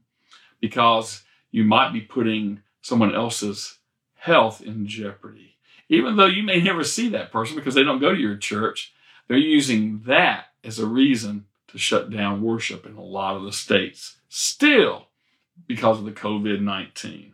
because 0.59 1.23
you 1.51 1.63
might 1.63 1.93
be 1.93 2.01
putting 2.01 2.61
someone 2.81 3.13
else's 3.13 3.77
health 4.15 4.61
in 4.61 4.87
jeopardy. 4.87 5.55
Even 5.89 6.15
though 6.15 6.25
you 6.25 6.43
may 6.43 6.61
never 6.61 6.83
see 6.83 7.09
that 7.09 7.31
person 7.31 7.55
because 7.55 7.73
they 7.73 7.83
don't 7.83 7.99
go 7.99 8.13
to 8.13 8.19
your 8.19 8.37
church, 8.37 8.93
they're 9.27 9.37
using 9.37 10.01
that 10.05 10.45
as 10.63 10.79
a 10.79 10.85
reason 10.85 11.45
to 11.67 11.77
shut 11.77 12.09
down 12.09 12.41
worship 12.41 12.85
in 12.85 12.95
a 12.95 13.03
lot 13.03 13.35
of 13.35 13.43
the 13.43 13.51
states, 13.51 14.17
still 14.27 15.07
because 15.67 15.99
of 15.99 16.05
the 16.05 16.11
COVID 16.11 16.61
19. 16.61 17.33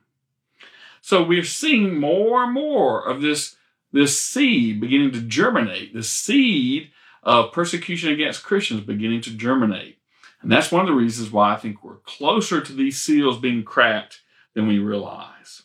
So 1.01 1.23
we're 1.23 1.43
seeing 1.43 1.99
more 1.99 2.43
and 2.43 2.53
more 2.53 3.07
of 3.07 3.21
this, 3.21 3.55
this 3.91 4.19
seed 4.19 4.81
beginning 4.81 5.11
to 5.11 5.21
germinate, 5.21 5.93
the 5.93 6.03
seed 6.03 6.91
of 7.23 7.51
persecution 7.51 8.11
against 8.11 8.43
Christians 8.43 8.81
beginning 8.81 9.21
to 9.21 9.31
germinate. 9.31 9.99
And 10.45 10.51
that's 10.51 10.71
one 10.71 10.81
of 10.81 10.87
the 10.87 10.93
reasons 10.93 11.31
why 11.31 11.53
I 11.53 11.57
think 11.57 11.83
we're 11.83 11.95
closer 12.05 12.61
to 12.61 12.71
these 12.71 13.01
seals 13.01 13.39
being 13.39 13.63
cracked 13.63 14.21
than 14.53 14.67
we 14.67 14.77
realize. 14.77 15.63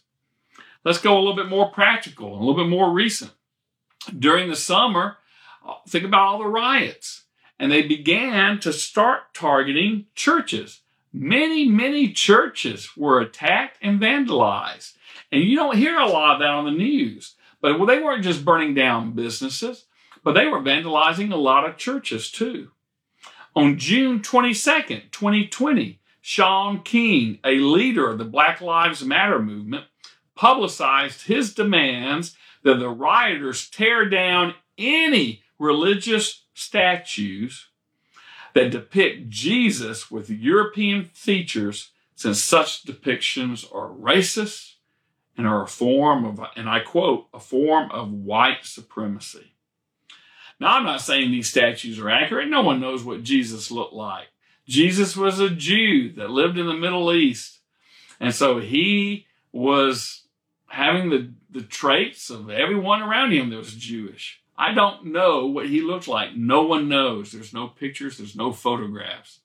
Let's 0.87 0.97
go 0.97 1.19
a 1.19 1.21
little 1.21 1.37
bit 1.37 1.51
more 1.51 1.69
practical 1.71 2.29
and 2.29 2.37
a 2.37 2.39
little 2.39 2.65
bit 2.65 2.71
more 2.71 2.91
recent. 2.91 3.33
During 4.19 4.49
the 4.49 4.57
summer, 4.57 5.19
uh, 5.69 5.75
think 5.87 6.07
about 6.07 6.23
all 6.23 6.39
the 6.39 6.47
riots. 6.47 7.25
And 7.59 7.71
they 7.71 7.83
began 7.83 8.59
to 8.61 8.73
start 8.73 9.35
targeting 9.35 10.07
churches. 10.15 10.81
Many, 11.13 11.69
many 11.69 12.11
churches 12.15 12.97
were 12.97 13.21
attacked 13.21 13.77
and 13.83 14.01
vandalized. 14.01 14.95
And 15.31 15.45
you 15.45 15.57
don't 15.57 15.77
hear 15.77 15.99
a 15.99 16.09
lot 16.09 16.37
of 16.37 16.41
that 16.41 16.49
on 16.49 16.65
the 16.65 16.71
news. 16.71 17.35
But 17.61 17.77
well, 17.77 17.87
they 17.87 18.03
weren't 18.03 18.25
just 18.25 18.47
burning 18.47 18.73
down 18.73 19.13
businesses, 19.13 19.85
but 20.25 20.33
they 20.33 20.47
were 20.47 20.63
vandalizing 20.63 21.35
a 21.35 21.37
lot 21.37 21.69
of 21.69 21.77
churches 21.77 22.31
too. 22.31 22.71
On 23.57 23.77
June 23.77 24.23
22, 24.23 25.09
2020, 25.11 26.01
Shaun 26.21 26.83
King, 26.83 27.41
a 27.45 27.57
leader 27.57 28.09
of 28.09 28.19
the 28.19 28.25
Black 28.25 28.61
Lives 28.61 29.05
Matter 29.05 29.41
movement, 29.41 29.87
publicized 30.37 31.27
his 31.27 31.53
demands 31.53 32.37
that 32.63 32.79
the 32.79 32.89
rioters 32.89 33.69
tear 33.69 34.09
down 34.09 34.55
any 34.79 35.43
religious 35.59 36.45
statues 36.55 37.67
that 38.55 38.71
depict 38.71 39.29
Jesus 39.29 40.11
with 40.11 40.31
European 40.31 41.05
features, 41.05 41.91
since 42.15 42.43
such 42.43 42.85
depictions 42.85 43.65
are 43.75 43.89
racist 43.89 44.75
and 45.37 45.47
are 45.47 45.65
a 45.65 45.69
form 45.69 46.25
of, 46.25 46.41
and 46.55 46.69
I 46.69 46.81
quote, 46.81 47.27
a 47.35 47.41
form 47.41 47.91
of 47.91 48.13
white 48.13 48.65
supremacy. 48.65 49.55
Now, 50.61 50.77
I'm 50.77 50.85
not 50.85 51.01
saying 51.01 51.31
these 51.31 51.49
statues 51.49 51.99
are 51.99 52.11
accurate. 52.11 52.49
No 52.49 52.61
one 52.61 52.81
knows 52.81 53.03
what 53.03 53.23
Jesus 53.23 53.71
looked 53.71 53.95
like. 53.95 54.27
Jesus 54.69 55.17
was 55.17 55.41
a 55.41 55.49
Jew 55.49 56.13
that 56.13 56.31
lived 56.31 56.59
in 56.59 56.67
the 56.67 56.75
Middle 56.75 57.13
East. 57.13 57.61
And 58.21 58.35
so 58.35 58.61
he 58.61 59.27
was 59.53 60.25
having 60.69 61.09
the, 61.09 61.33
the 61.51 61.63
traits 61.63 62.29
of 62.29 62.51
everyone 62.51 63.03
around 63.03 63.33
him 63.33 63.51
that 63.51 63.57
was 63.57 63.75
Jewish. 63.75 64.43
I 64.57 64.75
don't 64.75 65.07
know 65.07 65.47
what 65.47 65.69
he 65.69 65.81
looked 65.81 66.07
like. 66.07 66.37
No 66.37 66.63
one 66.63 66.89
knows. 66.89 67.33
There's 67.33 67.55
no 67.55 67.67
pictures, 67.67 68.19
there's 68.19 68.37
no 68.37 68.53
photographs. 68.53 69.41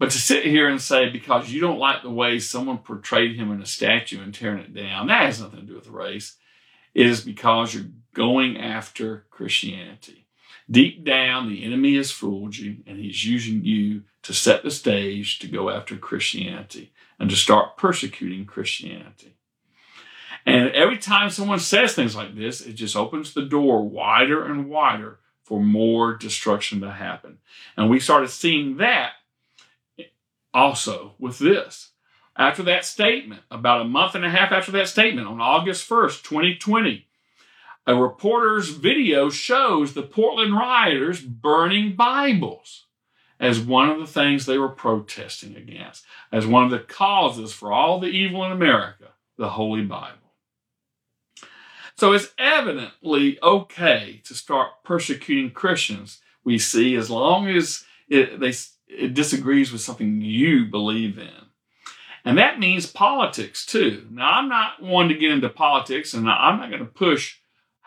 But 0.00 0.10
to 0.10 0.18
sit 0.18 0.44
here 0.44 0.68
and 0.68 0.80
say, 0.80 1.08
because 1.08 1.50
you 1.50 1.60
don't 1.60 1.78
like 1.78 2.02
the 2.02 2.10
way 2.10 2.40
someone 2.40 2.78
portrayed 2.78 3.36
him 3.36 3.52
in 3.52 3.62
a 3.62 3.66
statue 3.66 4.20
and 4.20 4.34
tearing 4.34 4.60
it 4.60 4.74
down, 4.74 5.06
that 5.06 5.26
has 5.26 5.40
nothing 5.40 5.60
to 5.60 5.66
do 5.66 5.74
with 5.74 5.88
race. 5.88 6.36
It 6.94 7.06
is 7.06 7.20
because 7.20 7.74
you're 7.74 7.84
going 8.14 8.56
after 8.56 9.24
Christianity. 9.30 10.26
Deep 10.70 11.04
down, 11.04 11.48
the 11.48 11.64
enemy 11.64 11.96
has 11.96 12.10
fooled 12.10 12.56
you, 12.56 12.78
and 12.86 12.98
he's 12.98 13.24
using 13.24 13.64
you 13.64 14.02
to 14.22 14.32
set 14.32 14.62
the 14.62 14.70
stage 14.70 15.38
to 15.40 15.48
go 15.48 15.70
after 15.70 15.96
Christianity 15.96 16.92
and 17.18 17.28
to 17.28 17.36
start 17.36 17.76
persecuting 17.76 18.44
Christianity. 18.44 19.34
And 20.46 20.70
every 20.70 20.98
time 20.98 21.30
someone 21.30 21.58
says 21.58 21.94
things 21.94 22.16
like 22.16 22.36
this, 22.36 22.60
it 22.60 22.74
just 22.74 22.96
opens 22.96 23.34
the 23.34 23.42
door 23.42 23.86
wider 23.86 24.44
and 24.44 24.68
wider 24.68 25.18
for 25.42 25.60
more 25.60 26.14
destruction 26.14 26.80
to 26.80 26.92
happen. 26.92 27.38
And 27.76 27.90
we 27.90 28.00
started 28.00 28.28
seeing 28.28 28.76
that 28.76 29.12
also 30.54 31.14
with 31.18 31.38
this. 31.38 31.90
After 32.36 32.62
that 32.62 32.84
statement, 32.84 33.42
about 33.50 33.82
a 33.82 33.84
month 33.84 34.14
and 34.14 34.24
a 34.24 34.30
half 34.30 34.52
after 34.52 34.72
that 34.72 34.88
statement, 34.88 35.26
on 35.26 35.40
August 35.40 35.88
1st, 35.88 36.22
2020, 36.22 37.06
a 37.90 37.94
reporter's 37.96 38.68
video 38.68 39.30
shows 39.30 39.94
the 39.94 40.02
Portland 40.02 40.54
rioters 40.54 41.20
burning 41.20 41.96
Bibles 41.96 42.86
as 43.40 43.58
one 43.58 43.90
of 43.90 43.98
the 43.98 44.06
things 44.06 44.46
they 44.46 44.58
were 44.58 44.68
protesting 44.68 45.56
against, 45.56 46.04
as 46.30 46.46
one 46.46 46.62
of 46.62 46.70
the 46.70 46.78
causes 46.78 47.52
for 47.52 47.72
all 47.72 47.98
the 47.98 48.06
evil 48.06 48.44
in 48.44 48.52
America, 48.52 49.08
the 49.38 49.48
Holy 49.48 49.82
Bible. 49.82 50.18
So 51.96 52.12
it's 52.12 52.32
evidently 52.38 53.40
okay 53.42 54.20
to 54.24 54.34
start 54.34 54.84
persecuting 54.84 55.50
Christians, 55.50 56.20
we 56.44 56.58
see, 56.58 56.94
as 56.94 57.10
long 57.10 57.48
as 57.48 57.84
it, 58.08 58.38
they, 58.38 58.52
it 58.86 59.14
disagrees 59.14 59.72
with 59.72 59.80
something 59.80 60.20
you 60.20 60.66
believe 60.66 61.18
in. 61.18 61.46
And 62.24 62.38
that 62.38 62.60
means 62.60 62.86
politics 62.86 63.66
too. 63.66 64.06
Now, 64.12 64.30
I'm 64.30 64.48
not 64.48 64.80
one 64.80 65.08
to 65.08 65.14
get 65.14 65.32
into 65.32 65.48
politics, 65.48 66.14
and 66.14 66.30
I'm 66.30 66.60
not 66.60 66.70
going 66.70 66.84
to 66.84 66.86
push 66.86 67.38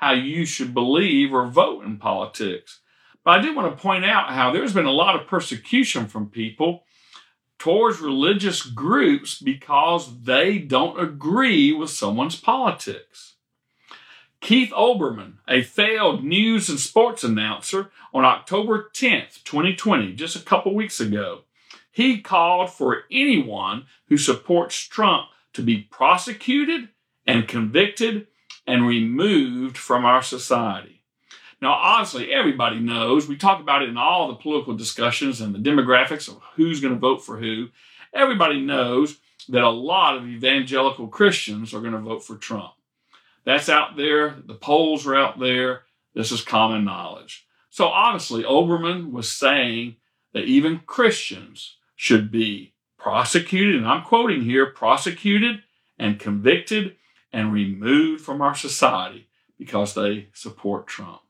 how 0.04 0.12
you 0.12 0.46
should 0.46 0.74
believe 0.74 1.34
or 1.34 1.48
vote 1.48 1.86
in 1.86 1.98
politics. 1.98 2.82
But 3.24 3.40
I 3.40 3.42
do 3.42 3.56
want 3.56 3.76
to 3.76 3.82
point 3.82 4.04
out 4.04 4.32
how 4.32 4.52
there's 4.52 4.74
been 4.74 4.86
a 4.86 4.92
lot 4.92 5.16
of 5.16 5.28
persecution 5.28 6.08
from 6.08 6.30
people 6.30 6.84
towards 7.58 8.02
religious 8.02 8.64
groups 8.64 9.42
because 9.42 10.24
they 10.24 10.58
don't 10.58 11.00
agree 11.00 11.72
with 11.72 11.90
someone's 11.90 12.36
politics. 12.36 13.36
Keith 14.42 14.72
Olbermann, 14.72 15.36
a 15.48 15.62
failed 15.62 16.22
news 16.22 16.68
and 16.68 16.78
sports 16.78 17.24
announcer, 17.24 17.90
on 18.14 18.26
October 18.26 18.92
10th, 18.94 19.42
2020, 19.46 20.12
just 20.16 20.36
a 20.36 20.42
couple 20.42 20.76
weeks 20.76 21.00
ago, 21.00 21.44
he 21.90 22.20
called 22.20 22.70
for 22.70 23.04
anyone 23.10 23.86
who 24.10 24.18
supports 24.18 24.76
Trump 24.76 25.28
to 25.54 25.62
be 25.62 25.78
prosecuted 25.80 26.90
and 27.26 27.48
convicted 27.48 28.28
and 28.66 28.88
removed 28.88 29.78
from 29.78 30.06
our 30.06 30.22
society. 30.22 31.04
Now, 31.62 31.74
obviously, 31.74 32.34
everybody 32.34 32.80
knows, 32.80 33.28
we 33.28 33.38
talk 33.38 33.62
about 33.62 33.84
it 33.84 33.90
in 33.90 33.98
all 33.98 34.28
the 34.28 34.36
political 34.36 34.76
discussions 34.76 35.40
and 35.40 35.56
the 35.56 35.60
demographics 35.60 36.28
of 36.28 36.42
who's 36.56 36.82
going 36.82 36.94
to 36.94 37.00
vote 37.00 37.24
for 37.24 37.38
who. 37.38 37.70
Everybody 38.14 38.60
knows 38.60 39.18
that 39.50 39.64
a 39.64 39.70
lot 39.70 40.18
of 40.18 40.28
evangelical 40.28 41.08
Christians 41.08 41.74
are 41.74 41.80
going 41.80 41.94
to 41.94 42.00
vote 42.00 42.24
for 42.24 42.36
Trump. 42.36 42.74
That's 43.46 43.70
out 43.70 43.96
there. 43.98 44.36
The 44.46 44.56
polls 44.56 45.08
are 45.08 45.16
out 45.16 45.40
there. 45.40 45.84
This 46.14 46.32
is 46.32 46.42
common 46.42 46.86
knowledge. 46.86 47.46
So 47.70 47.88
obviously, 47.88 48.44
Olbermann 48.44 49.12
was 49.12 49.32
saying 49.32 49.96
that 50.34 50.46
even 50.46 50.82
Christians 50.86 51.78
should 51.96 52.32
be 52.32 52.74
prosecuted, 52.98 53.76
and 53.76 53.88
I'm 53.88 54.04
quoting 54.04 54.42
here 54.42 54.66
prosecuted 54.68 55.64
and 55.98 56.20
convicted 56.20 56.96
and 57.34 57.52
removed 57.52 58.24
from 58.24 58.42
our 58.42 58.56
society 58.56 59.28
because 59.58 59.96
they 59.96 60.28
support 60.34 60.88
Trump. 60.88 61.22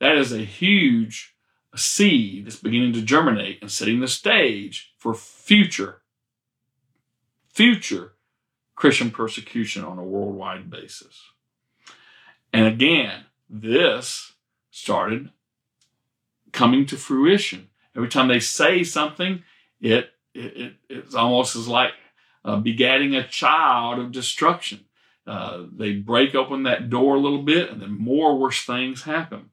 That 0.00 0.16
is 0.16 0.32
a 0.32 0.38
huge 0.38 1.34
seed 1.76 2.44
that's 2.44 2.56
beginning 2.56 2.92
to 2.94 3.02
germinate 3.02 3.62
and 3.62 3.70
setting 3.70 4.00
the 4.00 4.08
stage 4.08 4.92
for 4.98 5.14
future, 5.14 6.02
future 7.48 8.12
Christian 8.74 9.10
persecution 9.10 9.84
on 9.84 9.98
a 9.98 10.04
worldwide 10.04 10.68
basis. 10.68 11.22
And 12.52 12.66
again, 12.66 13.26
this 13.48 14.32
started 14.70 15.30
coming 16.50 16.84
to 16.86 16.96
fruition. 16.96 17.68
Every 17.96 18.08
time 18.08 18.28
they 18.28 18.40
say 18.40 18.82
something, 18.82 19.44
it, 19.80 20.10
it, 20.34 20.56
it 20.56 20.72
it's 20.88 21.14
almost 21.14 21.56
as 21.56 21.68
like 21.68 21.92
uh, 22.44 22.56
begatting 22.56 23.16
a 23.16 23.28
child 23.28 23.98
of 23.98 24.12
destruction. 24.12 24.84
Uh, 25.26 25.64
they 25.72 25.92
break 25.92 26.34
open 26.34 26.64
that 26.64 26.90
door 26.90 27.14
a 27.14 27.20
little 27.20 27.42
bit, 27.42 27.70
and 27.70 27.80
then 27.80 27.96
more 27.96 28.38
worse 28.38 28.64
things 28.64 29.02
happen. 29.02 29.50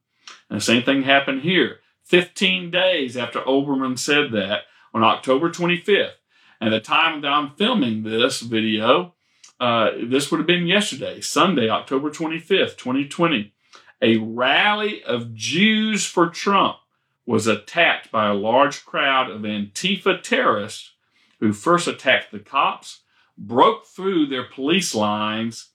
And 0.50 0.60
the 0.60 0.64
same 0.64 0.84
thing 0.84 1.04
happened 1.04 1.42
here. 1.42 1.80
15 2.06 2.72
days 2.72 3.16
after 3.16 3.40
Olbermann 3.42 3.98
said 3.98 4.32
that 4.32 4.64
on 4.94 5.04
October 5.04 5.50
25th. 5.50 6.14
And 6.60 6.74
the 6.74 6.80
time 6.80 7.22
that 7.22 7.32
I'm 7.32 7.56
filming 7.56 8.04
this 8.04 8.42
video, 8.42 9.14
uh, 9.60 9.92
this 10.04 10.32
would 10.32 10.40
have 10.40 10.48
been 10.48 10.68
yesterday, 10.68 11.22
Sunday, 11.22 11.70
October 11.70 12.10
25th, 12.10 12.78
2020. 12.78 13.54
A 14.02 14.18
rally 14.18 15.04
of 15.04 15.36
Jews 15.36 16.06
for 16.06 16.30
Trump 16.30 16.78
was 17.26 17.46
attacked 17.46 18.12
by 18.12 18.28
a 18.28 18.34
large 18.34 18.86
crowd 18.86 19.30
of 19.30 19.42
Antifa 19.42 20.22
terrorists 20.24 20.94
who 21.40 21.54
first 21.54 21.88
attacked 21.88 22.32
the 22.32 22.40
cops, 22.40 23.02
broke 23.40 23.88
through 23.88 24.28
their 24.28 24.44
police 24.44 24.94
lines, 24.94 25.70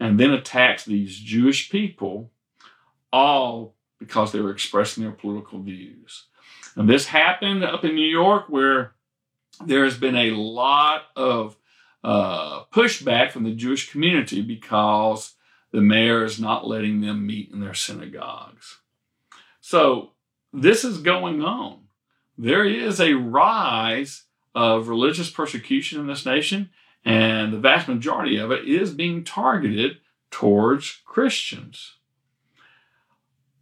and 0.00 0.18
then 0.18 0.32
attacked 0.32 0.84
these 0.84 1.16
Jewish 1.18 1.70
people, 1.70 2.30
all 3.12 3.74
because 3.98 4.32
they 4.32 4.40
were 4.40 4.50
expressing 4.50 5.02
their 5.02 5.12
political 5.12 5.62
views. 5.62 6.26
And 6.76 6.88
this 6.88 7.06
happened 7.06 7.64
up 7.64 7.84
in 7.84 7.94
New 7.94 8.06
York 8.06 8.46
where 8.48 8.94
there 9.64 9.84
has 9.84 9.96
been 9.96 10.16
a 10.16 10.32
lot 10.32 11.04
of 11.14 11.56
uh, 12.02 12.64
pushback 12.72 13.30
from 13.30 13.44
the 13.44 13.54
Jewish 13.54 13.90
community 13.90 14.42
because 14.42 15.34
the 15.70 15.80
mayor 15.80 16.24
is 16.24 16.40
not 16.40 16.66
letting 16.66 17.00
them 17.00 17.26
meet 17.26 17.50
in 17.52 17.60
their 17.60 17.74
synagogues. 17.74 18.78
So 19.60 20.10
this 20.52 20.84
is 20.84 20.98
going 20.98 21.42
on. 21.42 21.84
There 22.36 22.64
is 22.64 23.00
a 23.00 23.14
rise 23.14 24.24
of 24.54 24.88
religious 24.88 25.30
persecution 25.30 26.00
in 26.00 26.06
this 26.06 26.26
nation, 26.26 26.70
and 27.04 27.52
the 27.52 27.58
vast 27.58 27.88
majority 27.88 28.36
of 28.36 28.50
it 28.50 28.66
is 28.66 28.92
being 28.92 29.24
targeted 29.24 29.98
towards 30.30 31.00
Christians. 31.04 31.94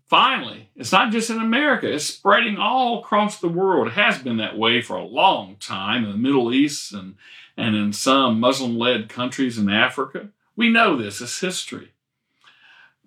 Finally, 0.07 0.69
it's 0.77 0.93
not 0.93 1.11
just 1.11 1.31
in 1.31 1.39
America, 1.39 1.91
it's 1.91 2.05
spreading 2.05 2.59
all 2.59 3.01
across 3.01 3.41
the 3.41 3.49
world. 3.49 3.89
It 3.89 3.95
has 3.95 4.19
been 4.19 4.37
that 4.37 4.59
way 4.59 4.83
for 4.83 4.97
a 4.97 5.05
long 5.05 5.57
time 5.57 6.05
in 6.05 6.11
the 6.11 6.17
Middle 6.17 6.53
East 6.53 6.93
and, 6.93 7.17
and 7.57 7.75
in 7.75 7.93
some 7.93 8.39
Muslim 8.39 8.77
led 8.77 9.09
countries 9.09 9.57
in 9.57 9.71
Africa. 9.71 10.29
We 10.55 10.69
know 10.69 10.97
this, 10.97 11.21
it's 11.21 11.41
history. 11.41 11.93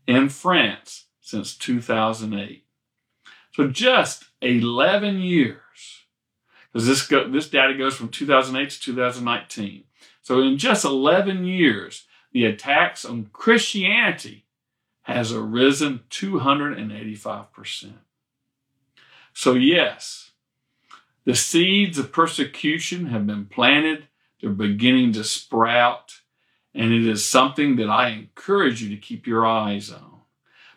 in 0.08 0.30
France 0.30 1.08
since 1.20 1.54
2008. 1.56 2.64
So 3.54 3.68
just 3.68 4.24
11 4.42 5.20
years, 5.20 6.06
because 6.72 6.88
this, 6.88 7.06
go, 7.06 7.30
this 7.30 7.50
data 7.50 7.74
goes 7.74 7.96
from 7.96 8.08
2008 8.10 8.70
to 8.70 8.80
2019. 8.80 9.84
So 10.22 10.42
in 10.42 10.58
just 10.58 10.86
11 10.86 11.44
years, 11.46 12.06
the 12.32 12.46
attacks 12.46 13.04
on 13.04 13.30
Christianity 13.34 14.46
has 15.04 15.34
arisen 15.34 16.02
285%. 16.10 17.94
So 19.34 19.54
yes, 19.56 20.32
the 21.26 21.36
seeds 21.36 21.98
of 21.98 22.12
persecution 22.12 23.08
have 23.08 23.26
been 23.26 23.46
planted. 23.46 24.09
They're 24.40 24.50
beginning 24.52 25.14
to 25.14 25.24
sprout. 25.24 26.22
And 26.74 26.94
it 26.94 27.06
is 27.06 27.26
something 27.26 27.76
that 27.78 27.90
I 27.90 28.10
encourage 28.10 28.82
you 28.82 28.90
to 28.90 29.02
keep 29.02 29.26
your 29.26 29.46
eyes 29.46 29.92
on 29.92 30.22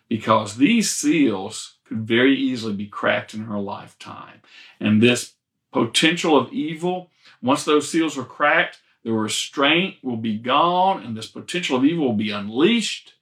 because 0.09 0.57
these 0.57 0.89
seals 0.89 1.77
could 1.85 2.07
very 2.07 2.35
easily 2.35 2.73
be 2.73 2.87
cracked 2.87 3.33
in 3.33 3.45
her 3.45 3.59
lifetime. 3.59 4.41
And 4.79 5.01
this 5.01 5.33
potential 5.71 6.37
of 6.37 6.51
evil, 6.51 7.09
once 7.41 7.63
those 7.63 7.89
seals 7.89 8.17
are 8.17 8.23
cracked, 8.23 8.79
the 9.03 9.11
restraint 9.11 9.95
will 10.01 10.17
be 10.17 10.37
gone 10.37 11.03
and 11.03 11.15
this 11.15 11.27
potential 11.27 11.77
of 11.77 11.85
evil 11.85 12.05
will 12.05 12.13
be 12.13 12.31
unleashed, 12.31 13.13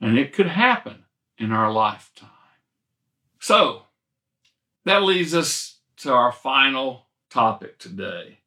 and 0.00 0.18
it 0.18 0.32
could 0.32 0.48
happen 0.48 1.04
in 1.38 1.52
our 1.52 1.72
lifetime. 1.72 2.28
So, 3.38 3.84
that 4.84 5.02
leads 5.02 5.34
us 5.34 5.78
to 5.98 6.12
our 6.12 6.32
final 6.32 7.06
topic 7.30 7.78
today 7.78 8.39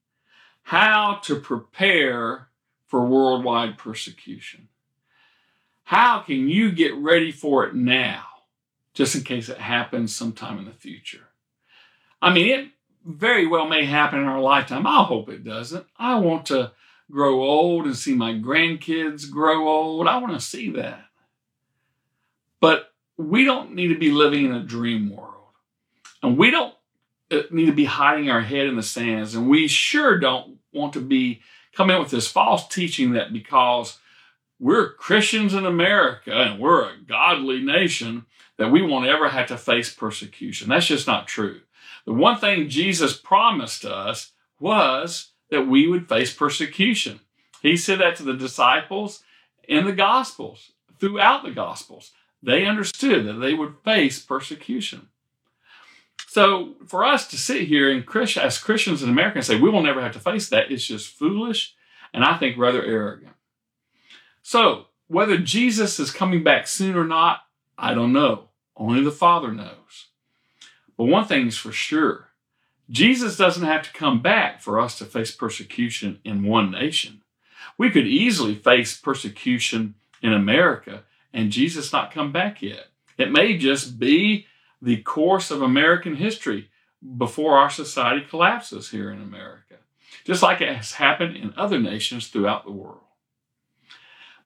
how 0.64 1.20
to 1.24 1.40
prepare 1.40 2.48
for 2.88 3.06
worldwide 3.06 3.78
persecution. 3.78 4.68
How 5.84 6.20
can 6.20 6.50
you 6.50 6.72
get 6.72 6.96
ready 6.96 7.32
for 7.32 7.66
it 7.66 7.76
now? 7.76 8.26
just 8.94 9.16
in 9.16 9.24
case 9.24 9.50
it 9.50 9.58
happens 9.58 10.16
sometime 10.16 10.60
in 10.60 10.66
the 10.66 10.72
future. 10.72 11.28
I 12.22 12.34
mean, 12.34 12.48
it 12.48 12.68
very 13.06 13.48
well 13.48 13.68
may 13.68 13.86
happen 13.86 14.20
in 14.20 14.26
our 14.26 14.40
lifetime. 14.40 14.88
I 14.88 15.04
hope 15.04 15.30
it 15.30 15.44
doesn't. 15.44 15.86
I 15.98 16.16
want 16.16 16.46
to 16.48 16.72
grow 17.12 17.44
old 17.44 17.86
and 17.86 17.98
see 17.98 18.14
my 18.14 18.34
grandkids 18.34 19.30
grow 19.30 19.68
old. 19.68 20.08
I 20.08 20.18
want 20.18 20.34
to 20.34 20.46
see 20.46 20.72
that. 20.72 21.06
But 22.62 22.94
we 23.18 23.44
don't 23.44 23.74
need 23.74 23.90
to 23.90 23.98
be 23.98 24.12
living 24.12 24.46
in 24.46 24.54
a 24.54 24.64
dream 24.64 25.10
world. 25.10 25.34
And 26.22 26.38
we 26.38 26.50
don't 26.50 26.74
Uh, 27.34 27.44
need 27.52 27.66
to 27.66 27.74
be 27.74 27.86
hiding 27.86 28.30
our 28.30 28.42
head 28.42 28.68
in 28.68 28.76
the 28.76 28.84
sands. 28.84 29.36
And 29.36 29.50
we 29.50 29.68
sure 29.68 30.20
don't 30.20 30.58
want 30.72 30.94
to 30.94 31.02
be 31.02 31.42
coming 31.76 31.98
with 32.00 32.12
this 32.12 32.28
false 32.28 32.68
teaching 32.68 33.14
that 33.14 33.34
because 33.34 33.98
we're 34.60 34.94
Christians 34.94 35.54
in 35.54 35.66
America 35.66 36.32
and 36.32 36.60
we're 36.60 36.84
a 36.84 36.98
godly 36.98 37.62
nation, 37.62 38.26
that 38.58 38.72
we 38.72 38.82
won't 38.82 39.08
ever 39.08 39.30
have 39.30 39.48
to 39.48 39.58
face 39.58 39.94
persecution. 39.94 40.70
That's 40.70 40.86
just 40.86 41.08
not 41.08 41.28
true. 41.28 41.62
The 42.06 42.14
one 42.14 42.38
thing 42.38 42.70
Jesus 42.70 43.18
promised 43.18 43.86
us 43.86 44.32
was 44.60 45.32
that 45.50 45.68
we 45.68 45.88
would 45.88 46.08
face 46.08 46.34
persecution. 46.34 47.20
He 47.62 47.78
said 47.78 48.00
that 48.00 48.16
to 48.18 48.24
the 48.24 48.34
disciples 48.34 49.24
in 49.68 49.86
the 49.86 49.94
Gospels, 49.94 50.72
throughout 51.00 51.44
the 51.44 51.52
Gospels. 51.52 52.12
They 52.42 52.66
understood 52.66 53.26
that 53.26 53.40
they 53.40 53.54
would 53.54 53.76
face 53.86 54.20
persecution. 54.20 55.08
So 56.28 56.74
for 56.88 57.06
us 57.06 57.28
to 57.28 57.38
sit 57.38 57.68
here 57.68 57.92
and 57.92 58.04
as 58.38 58.58
Christians 58.58 59.04
and 59.04 59.44
say 59.44 59.60
we 59.60 59.70
will 59.70 59.84
never 59.84 60.02
have 60.02 60.14
to 60.14 60.20
face 60.20 60.50
that 60.50 60.72
is 60.72 60.86
just 60.86 61.08
foolish 61.08 61.76
and 62.14 62.24
I 62.24 62.38
think 62.38 62.58
rather 62.58 62.84
arrogant. 62.84 63.34
So 64.42 64.88
whether 65.08 65.38
Jesus 65.38 66.00
is 66.00 66.12
coming 66.12 66.44
back 66.44 66.68
soon 66.68 66.96
or 66.96 67.04
not, 67.04 67.42
I 67.78 67.94
don't 67.94 68.14
know. 68.14 68.50
Only 68.76 69.04
the 69.04 69.12
Father 69.12 69.52
knows. 69.52 70.08
But 70.98 71.06
one 71.06 71.26
thing 71.26 71.48
is 71.48 71.58
for 71.58 71.72
sure 71.72 72.30
Jesus 72.90 73.38
doesn't 73.38 73.66
have 73.66 73.84
to 73.84 73.94
come 73.94 74.22
back 74.22 74.62
for 74.62 74.80
us 74.80 74.98
to 74.98 75.06
face 75.06 75.32
persecution 75.32 76.20
in 76.24 76.44
one 76.44 76.72
nation. 76.72 77.22
We 77.78 77.90
could 77.90 78.08
easily 78.08 78.56
face 78.56 79.00
persecution 79.00 79.96
in 80.22 80.34
America 80.34 81.04
and 81.34 81.52
Jesus 81.52 81.94
not 81.94 82.12
come 82.12 82.32
back 82.32 82.62
yet. 82.62 82.88
It 83.18 83.32
may 83.32 83.58
just 83.58 84.00
be 84.00 84.48
the 84.84 84.98
course 84.98 85.50
of 85.50 85.62
American 85.62 86.18
history 86.18 86.70
before 87.18 87.58
our 87.58 87.70
society 87.70 88.26
collapses 88.30 88.92
here 88.92 89.10
in 89.12 89.22
America, 89.22 89.76
just 90.26 90.44
like 90.44 90.60
it 90.60 90.76
has 90.76 90.94
happened 90.94 91.38
in 91.38 91.54
other 91.56 91.80
nations 91.80 92.28
throughout 92.28 92.66
the 92.66 92.72
world. 92.72 93.00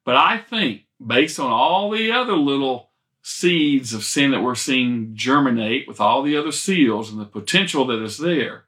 But 0.03 0.15
I 0.15 0.37
think, 0.37 0.83
based 1.05 1.39
on 1.39 1.51
all 1.51 1.89
the 1.89 2.11
other 2.11 2.35
little 2.35 2.91
seeds 3.23 3.93
of 3.93 4.03
sin 4.03 4.29
that 4.29 4.43
we're 4.43 4.53
seeing 4.53 5.15
germinate 5.15 5.87
with 5.87 5.99
all 5.99 6.21
the 6.21 6.37
other 6.37 6.51
seals 6.51 7.11
and 7.11 7.19
the 7.19 7.25
potential 7.25 7.85
that 7.87 8.01
is 8.03 8.19
there, 8.19 8.65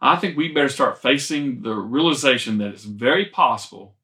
I 0.00 0.14
think 0.14 0.36
we 0.36 0.52
better 0.52 0.68
start 0.68 1.02
facing 1.02 1.62
the 1.62 1.74
realization 1.74 2.58
that 2.58 2.68
it's 2.68 2.84
very 2.84 3.26
possible 3.26 3.96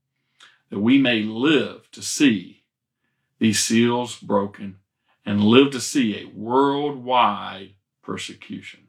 that 0.70 0.80
we 0.80 0.98
may 0.98 1.22
live 1.22 1.88
to 1.92 2.02
see 2.02 2.64
these 3.38 3.62
seals 3.62 4.18
broken 4.18 4.80
and 5.24 5.42
live 5.42 5.70
to 5.72 5.80
see 5.80 6.16
a 6.16 6.30
worldwide 6.34 7.74
persecution. 8.02 8.88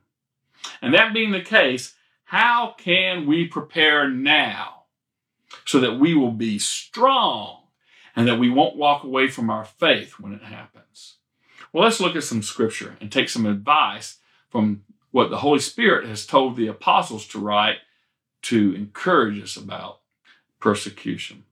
And 0.81 0.93
that 0.93 1.13
being 1.13 1.31
the 1.31 1.41
case, 1.41 1.95
how 2.25 2.75
can 2.77 3.25
we 3.25 3.47
prepare 3.47 4.09
now 4.09 4.83
so 5.65 5.79
that 5.79 5.99
we 5.99 6.15
will 6.15 6.31
be 6.31 6.59
strong 6.59 7.63
and 8.15 8.27
that 8.27 8.39
we 8.39 8.49
won't 8.49 8.77
walk 8.77 9.03
away 9.03 9.27
from 9.27 9.49
our 9.49 9.65
faith 9.65 10.19
when 10.19 10.33
it 10.33 10.43
happens? 10.43 11.17
Well, 11.71 11.83
let's 11.83 11.99
look 11.99 12.15
at 12.15 12.23
some 12.23 12.41
scripture 12.41 12.97
and 12.99 13.11
take 13.11 13.29
some 13.29 13.45
advice 13.45 14.17
from 14.49 14.83
what 15.11 15.29
the 15.29 15.37
Holy 15.37 15.59
Spirit 15.59 16.07
has 16.07 16.25
told 16.25 16.55
the 16.55 16.67
apostles 16.67 17.27
to 17.27 17.39
write 17.39 17.77
to 18.43 18.73
encourage 18.75 19.41
us 19.41 19.55
about 19.55 20.01
persecution. 20.59 21.43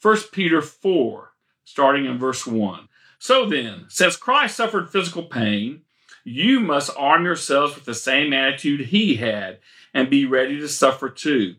1 0.00 0.16
Peter 0.32 0.62
4, 0.62 1.32
starting 1.64 2.04
in 2.04 2.18
verse 2.18 2.46
1. 2.46 2.87
So 3.18 3.46
then, 3.46 3.86
since 3.88 4.16
Christ 4.16 4.56
suffered 4.56 4.90
physical 4.90 5.24
pain, 5.24 5.82
you 6.24 6.60
must 6.60 6.90
arm 6.96 7.24
yourselves 7.24 7.74
with 7.74 7.84
the 7.84 7.94
same 7.94 8.32
attitude 8.32 8.86
he 8.86 9.16
had 9.16 9.58
and 9.94 10.10
be 10.10 10.24
ready 10.24 10.58
to 10.60 10.68
suffer 10.68 11.08
too. 11.08 11.56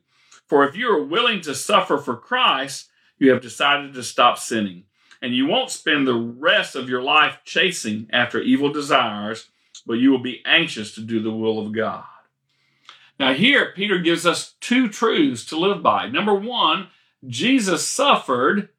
For 0.47 0.67
if 0.67 0.75
you 0.75 0.89
are 0.89 1.03
willing 1.03 1.41
to 1.41 1.55
suffer 1.55 1.97
for 1.97 2.15
Christ, 2.15 2.89
you 3.17 3.31
have 3.31 3.41
decided 3.41 3.93
to 3.93 4.03
stop 4.03 4.37
sinning, 4.37 4.85
and 5.21 5.35
you 5.35 5.45
won't 5.45 5.69
spend 5.69 6.07
the 6.07 6.15
rest 6.15 6.75
of 6.75 6.89
your 6.89 7.01
life 7.01 7.39
chasing 7.43 8.07
after 8.11 8.41
evil 8.41 8.71
desires, 8.71 9.49
but 9.85 9.93
you 9.93 10.11
will 10.11 10.21
be 10.21 10.41
anxious 10.45 10.95
to 10.95 11.01
do 11.01 11.21
the 11.21 11.31
will 11.31 11.59
of 11.59 11.73
God. 11.73 12.05
Now, 13.19 13.33
here, 13.33 13.73
Peter 13.75 13.99
gives 13.99 14.25
us 14.25 14.53
two 14.61 14.87
truths 14.87 15.43
to 15.45 15.57
live 15.59 15.83
by. 15.83 16.07
Number 16.07 16.33
one, 16.33 16.87
Jesus 17.27 17.87
suffered 17.87 18.69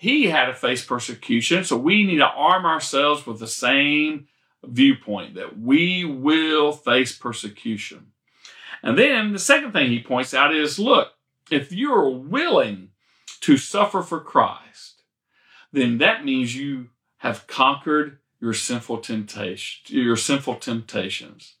he 0.00 0.28
had 0.28 0.46
to 0.46 0.54
face 0.54 0.82
persecution. 0.82 1.62
So 1.62 1.76
we 1.76 2.04
need 2.06 2.20
to 2.20 2.26
arm 2.26 2.64
ourselves 2.64 3.26
with 3.26 3.38
the 3.38 3.46
same 3.46 4.28
viewpoint 4.64 5.34
that 5.34 5.60
we 5.60 6.06
will 6.06 6.72
face 6.72 7.14
persecution. 7.14 8.12
And 8.82 8.98
then 8.98 9.34
the 9.34 9.38
second 9.38 9.72
thing 9.72 9.90
he 9.90 10.02
points 10.02 10.32
out 10.32 10.54
is 10.54 10.78
look, 10.78 11.12
if 11.50 11.70
you're 11.70 12.08
willing 12.08 12.92
to 13.42 13.58
suffer 13.58 14.00
for 14.00 14.20
Christ, 14.20 15.02
then 15.70 15.98
that 15.98 16.24
means 16.24 16.56
you 16.56 16.88
have 17.18 17.46
conquered 17.46 18.20
your 18.40 18.54
sinful 18.54 19.00
temptation, 19.02 19.94
your 19.94 20.16
sinful 20.16 20.54
temptations. 20.54 21.56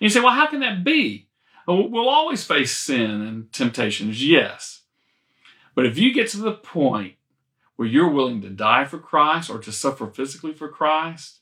And 0.00 0.06
you 0.06 0.08
say, 0.08 0.20
well, 0.20 0.32
how 0.32 0.46
can 0.46 0.60
that 0.60 0.82
be? 0.82 1.28
We'll 1.68 2.08
always 2.08 2.42
face 2.42 2.74
sin 2.74 3.20
and 3.20 3.52
temptations, 3.52 4.26
yes. 4.26 4.80
But 5.74 5.84
if 5.84 5.98
you 5.98 6.14
get 6.14 6.30
to 6.30 6.38
the 6.38 6.52
point 6.52 7.16
where 7.82 7.88
you're 7.88 8.08
willing 8.08 8.40
to 8.40 8.48
die 8.48 8.84
for 8.84 9.00
Christ 9.00 9.50
or 9.50 9.58
to 9.58 9.72
suffer 9.72 10.06
physically 10.06 10.54
for 10.54 10.68
Christ, 10.68 11.40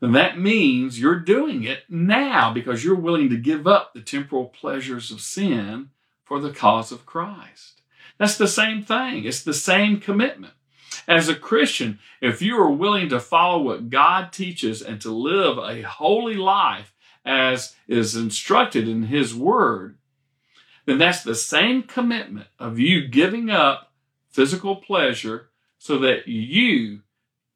then 0.00 0.12
that 0.12 0.40
means 0.40 0.98
you're 0.98 1.20
doing 1.20 1.62
it 1.64 1.80
now 1.90 2.50
because 2.54 2.82
you're 2.82 2.94
willing 2.94 3.28
to 3.28 3.36
give 3.36 3.66
up 3.66 3.92
the 3.92 4.00
temporal 4.00 4.46
pleasures 4.46 5.10
of 5.10 5.20
sin 5.20 5.90
for 6.24 6.40
the 6.40 6.54
cause 6.54 6.90
of 6.90 7.04
Christ. 7.04 7.82
That's 8.16 8.38
the 8.38 8.48
same 8.48 8.82
thing. 8.82 9.26
It's 9.26 9.42
the 9.42 9.52
same 9.52 10.00
commitment. 10.00 10.54
As 11.06 11.28
a 11.28 11.34
Christian, 11.34 11.98
if 12.22 12.40
you 12.40 12.56
are 12.56 12.70
willing 12.70 13.10
to 13.10 13.20
follow 13.20 13.60
what 13.60 13.90
God 13.90 14.32
teaches 14.32 14.80
and 14.80 15.02
to 15.02 15.10
live 15.10 15.58
a 15.58 15.82
holy 15.82 16.36
life 16.36 16.94
as 17.26 17.76
is 17.86 18.16
instructed 18.16 18.88
in 18.88 19.02
His 19.02 19.34
Word, 19.34 19.98
then 20.86 20.96
that's 20.96 21.22
the 21.22 21.34
same 21.34 21.82
commitment 21.82 22.46
of 22.58 22.78
you 22.78 23.06
giving 23.06 23.50
up 23.50 23.92
physical 24.30 24.76
pleasure 24.76 25.50
so 25.84 25.98
that 25.98 26.26
you 26.26 27.02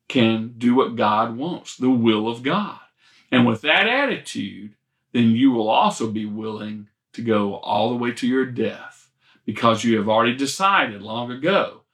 can 0.07 0.53
do 0.59 0.75
what 0.75 0.97
God 0.97 1.38
wants, 1.38 1.79
the 1.79 1.88
will 1.88 2.29
of 2.29 2.43
God. 2.43 2.79
And 3.33 3.47
with 3.47 3.62
that 3.62 3.88
attitude, 3.88 4.75
then 5.12 5.31
you 5.31 5.51
will 5.51 5.71
also 5.71 6.11
be 6.11 6.27
willing 6.27 6.88
to 7.14 7.23
go 7.23 7.55
all 7.55 7.88
the 7.88 7.97
way 7.97 8.12
to 8.12 8.27
your 8.27 8.45
death 8.45 9.09
because 9.47 9.83
you 9.83 9.97
have 9.97 10.11
already 10.11 10.37
decided 10.37 11.01
long 11.01 11.31
ago 11.31 11.85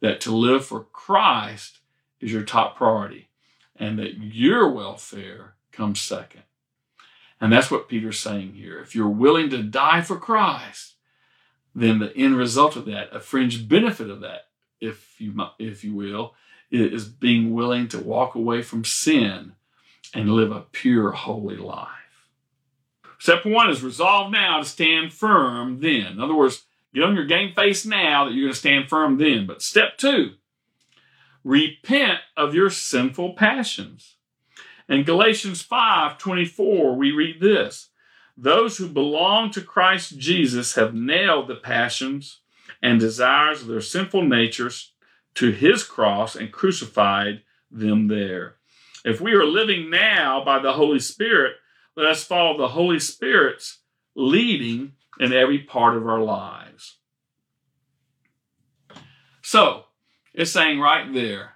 that 0.00 0.20
to 0.20 0.30
live 0.30 0.64
for 0.64 0.84
Christ 0.84 1.80
is 2.20 2.32
your 2.32 2.44
top 2.44 2.76
priority 2.76 3.28
and 3.74 3.98
that 3.98 4.16
your 4.16 4.70
welfare 4.70 5.54
comes 5.72 6.00
second. 6.00 6.44
And 7.40 7.52
that's 7.52 7.68
what 7.68 7.88
Peter's 7.88 8.20
saying 8.20 8.52
here. 8.52 8.78
If 8.78 8.94
you're 8.94 9.08
willing 9.08 9.50
to 9.50 9.60
die 9.60 10.02
for 10.02 10.18
Christ, 10.18 10.94
then 11.74 11.98
the 11.98 12.16
end 12.16 12.36
result 12.36 12.76
of 12.76 12.84
that, 12.84 13.08
a 13.12 13.18
fringe 13.18 13.68
benefit 13.68 14.08
of 14.08 14.20
that, 14.20 14.49
if 14.80 15.20
you 15.20 15.34
if 15.58 15.84
you 15.84 15.94
will, 15.94 16.34
is 16.70 17.06
being 17.06 17.52
willing 17.52 17.88
to 17.88 17.98
walk 17.98 18.34
away 18.34 18.62
from 18.62 18.84
sin 18.84 19.52
and 20.14 20.30
live 20.30 20.52
a 20.52 20.60
pure, 20.72 21.12
holy 21.12 21.56
life. 21.56 21.88
Step 23.18 23.44
one 23.44 23.68
is 23.68 23.82
resolve 23.82 24.32
now 24.32 24.58
to 24.58 24.64
stand 24.64 25.12
firm 25.12 25.80
then. 25.80 26.06
In 26.12 26.20
other 26.20 26.34
words, 26.34 26.64
get 26.94 27.04
on 27.04 27.14
your 27.14 27.26
game 27.26 27.52
face 27.54 27.84
now 27.84 28.24
that 28.24 28.32
you're 28.32 28.46
going 28.46 28.52
to 28.54 28.58
stand 28.58 28.88
firm 28.88 29.18
then. 29.18 29.46
But 29.46 29.62
step 29.62 29.98
two, 29.98 30.34
repent 31.44 32.20
of 32.36 32.54
your 32.54 32.70
sinful 32.70 33.34
passions. 33.34 34.16
In 34.88 35.04
Galatians 35.04 35.62
5 35.62 36.18
24, 36.18 36.96
we 36.96 37.12
read 37.12 37.40
this 37.40 37.90
Those 38.36 38.78
who 38.78 38.88
belong 38.88 39.50
to 39.50 39.60
Christ 39.60 40.18
Jesus 40.18 40.74
have 40.74 40.94
nailed 40.94 41.48
the 41.48 41.56
passions 41.56 42.38
and 42.82 43.00
desires 43.00 43.62
of 43.62 43.68
their 43.68 43.80
sinful 43.80 44.22
natures 44.22 44.92
to 45.34 45.50
his 45.50 45.84
cross 45.84 46.34
and 46.34 46.52
crucified 46.52 47.42
them 47.70 48.08
there. 48.08 48.56
If 49.04 49.20
we 49.20 49.32
are 49.32 49.44
living 49.44 49.90
now 49.90 50.44
by 50.44 50.58
the 50.58 50.72
Holy 50.72 51.00
Spirit, 51.00 51.56
let 51.96 52.06
us 52.06 52.24
follow 52.24 52.56
the 52.56 52.68
Holy 52.68 52.98
Spirit's 52.98 53.78
leading 54.14 54.92
in 55.18 55.32
every 55.32 55.58
part 55.58 55.96
of 55.96 56.06
our 56.06 56.20
lives. 56.20 56.98
So, 59.42 59.84
it's 60.32 60.52
saying 60.52 60.80
right 60.80 61.12
there, 61.12 61.54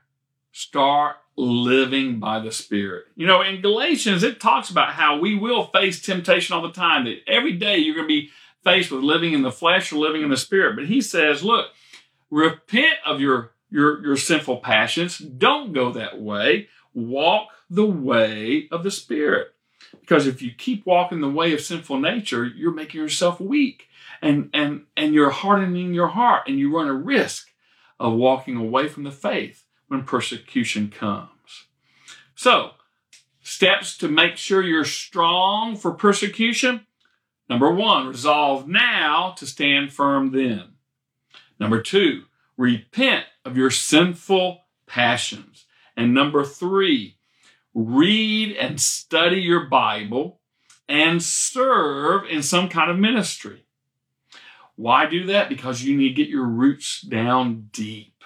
start 0.53 1.17
living 1.37 2.19
by 2.19 2.41
the 2.41 2.53
Spirit. 2.53 3.05
You 3.17 3.27
know, 3.27 3.43
in 3.43 3.61
Galatians, 3.61 4.23
it 4.23 4.41
talks 4.41 4.71
about 4.71 4.95
how 4.95 5.19
we 5.19 5.35
will 5.35 5.67
face 5.67 6.01
temptation 6.01 6.55
all 6.55 6.63
the 6.63 6.73
time, 6.73 7.05
that 7.05 7.21
every 7.27 7.53
day 7.53 7.79
you're 7.79 7.95
going 7.95 8.09
to 8.09 8.15
be 8.15 8.31
faced 8.65 8.91
with 8.91 9.03
living 9.03 9.33
in 9.33 9.43
the 9.43 9.53
flesh 9.53 9.93
or 9.93 9.97
living 9.97 10.23
in 10.23 10.31
the 10.31 10.37
spirit. 10.37 10.75
But 10.77 10.87
he 10.87 11.01
says, 11.01 11.45
look, 11.45 11.67
repent 12.31 12.95
of 13.07 13.21
your, 13.21 13.53
your, 13.71 14.03
your 14.03 14.17
sinful 14.17 14.59
passions. 14.59 15.19
Don't 15.19 15.73
go 15.73 15.93
that 15.93 16.21
way. 16.21 16.69
Walk 16.95 17.49
the 17.69 17.87
way 17.87 18.69
of 18.73 18.83
the 18.83 18.91
spirit. 18.91 19.49
Because 20.01 20.27
if 20.27 20.43
you 20.43 20.51
keep 20.51 20.85
walking 20.87 21.21
the 21.21 21.31
way 21.31 21.53
of 21.53 21.61
sinful 21.61 22.01
nature, 22.01 22.45
you're 22.45 22.73
making 22.73 23.01
yourself 23.01 23.41
weak 23.41 23.89
and, 24.21 24.51
and, 24.53 24.85
and 24.97 25.15
you're 25.15 25.31
hardening 25.31 25.95
your 25.95 26.09
heart 26.09 26.45
and 26.49 26.59
you 26.59 26.75
run 26.75 26.89
a 26.89 26.95
risk 26.95 27.51
of 28.01 28.15
walking 28.15 28.57
away 28.57 28.89
from 28.89 29.05
the 29.05 29.13
faith 29.13 29.65
when 29.89 30.03
persecution 30.03 30.91
comes. 30.91 31.29
So, 32.35 32.73
steps 33.43 33.97
to 33.99 34.09
make 34.09 34.37
sure 34.37 34.63
you're 34.63 34.85
strong 34.85 35.77
for 35.77 35.93
persecution 35.93 36.87
Number 37.49 37.71
one, 37.71 38.07
resolve 38.07 38.67
now 38.67 39.35
to 39.37 39.47
stand 39.47 39.93
firm 39.93 40.33
then. 40.33 40.75
Number 41.61 41.83
two, 41.83 42.25
repent 42.57 43.27
of 43.45 43.57
your 43.57 43.71
sinful 43.71 44.63
passions. 44.87 45.67
And 45.97 46.15
number 46.15 46.45
three, 46.45 47.17
read 47.75 48.57
and 48.57 48.81
study 48.81 49.41
your 49.41 49.67
Bible 49.67 50.41
and 50.89 51.23
serve 51.23 52.25
in 52.29 52.43
some 52.43 52.69
kind 52.69 52.91
of 52.91 52.99
ministry. 52.99 53.65
Why 54.77 55.07
do 55.07 55.27
that? 55.27 55.49
Because 55.49 55.83
you 55.83 55.97
need 55.97 56.09
to 56.09 56.15
get 56.15 56.29
your 56.29 56.47
roots 56.47 57.01
down 57.01 57.69
deep 57.73 58.25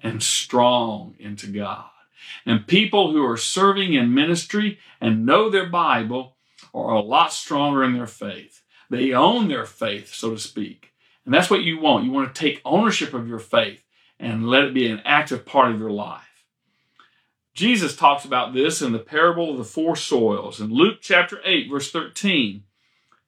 and 0.00 0.22
strong 0.22 1.14
into 1.18 1.46
God. 1.46 1.86
And 2.44 2.66
people 2.66 3.12
who 3.12 3.24
are 3.24 3.36
serving 3.36 3.94
in 3.94 4.12
ministry 4.12 4.78
and 5.00 5.24
know 5.24 5.48
their 5.48 5.68
Bible 5.68 6.35
are 6.76 6.94
a 6.94 7.00
lot 7.00 7.32
stronger 7.32 7.82
in 7.82 7.94
their 7.94 8.06
faith. 8.06 8.62
They 8.90 9.12
own 9.12 9.48
their 9.48 9.66
faith, 9.66 10.12
so 10.14 10.30
to 10.30 10.38
speak. 10.38 10.92
And 11.24 11.34
that's 11.34 11.50
what 11.50 11.62
you 11.62 11.80
want. 11.80 12.04
You 12.04 12.12
want 12.12 12.32
to 12.32 12.40
take 12.40 12.60
ownership 12.64 13.14
of 13.14 13.26
your 13.26 13.38
faith 13.38 13.82
and 14.18 14.48
let 14.48 14.64
it 14.64 14.74
be 14.74 14.88
an 14.88 15.02
active 15.04 15.44
part 15.44 15.72
of 15.72 15.80
your 15.80 15.90
life. 15.90 16.22
Jesus 17.54 17.96
talks 17.96 18.24
about 18.24 18.52
this 18.52 18.82
in 18.82 18.92
the 18.92 18.98
parable 18.98 19.50
of 19.50 19.58
the 19.58 19.64
four 19.64 19.96
soils. 19.96 20.60
In 20.60 20.70
Luke 20.70 20.98
chapter 21.00 21.40
8, 21.42 21.70
verse 21.70 21.90
13, 21.90 22.62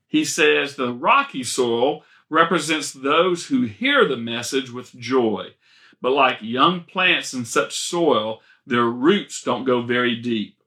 he 0.07 0.25
says, 0.25 0.77
The 0.77 0.93
rocky 0.93 1.43
soil 1.43 2.05
represents 2.29 2.93
those 2.93 3.47
who 3.47 3.63
hear 3.63 4.07
the 4.07 4.17
message 4.17 4.71
with 4.71 4.95
joy. 4.95 5.55
But 6.01 6.13
like 6.13 6.39
young 6.43 6.83
plants 6.83 7.33
in 7.33 7.45
such 7.45 7.79
soil, 7.79 8.41
their 8.67 8.85
roots 8.85 9.43
don't 9.43 9.65
go 9.65 9.83
very 9.83 10.15
deep. 10.15 10.63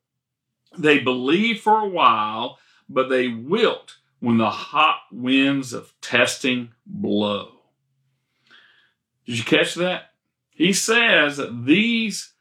They 0.77 0.99
believe 0.99 1.61
for 1.61 1.79
a 1.79 1.87
while, 1.87 2.57
but 2.93 3.09
they 3.09 3.27
wilt 3.27 3.97
when 4.19 4.37
the 4.37 4.49
hot 4.49 5.01
winds 5.11 5.73
of 5.73 5.93
testing 6.01 6.69
blow. 6.85 7.51
Did 9.25 9.37
you 9.37 9.43
catch 9.43 9.75
that? 9.75 10.11
He 10.49 10.73
says 10.73 11.37
that 11.37 11.65
these 11.65 12.33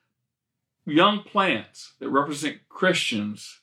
young 0.85 1.23
plants 1.23 1.95
that 2.01 2.11
represent 2.11 2.69
Christians 2.69 3.61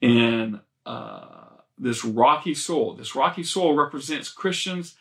in 0.00 0.60
uh, 0.84 1.46
this 1.78 2.04
rocky 2.04 2.54
soil, 2.54 2.94
this 2.94 3.14
rocky 3.14 3.42
soil 3.42 3.74
represents 3.74 4.28
Christians 4.28 4.96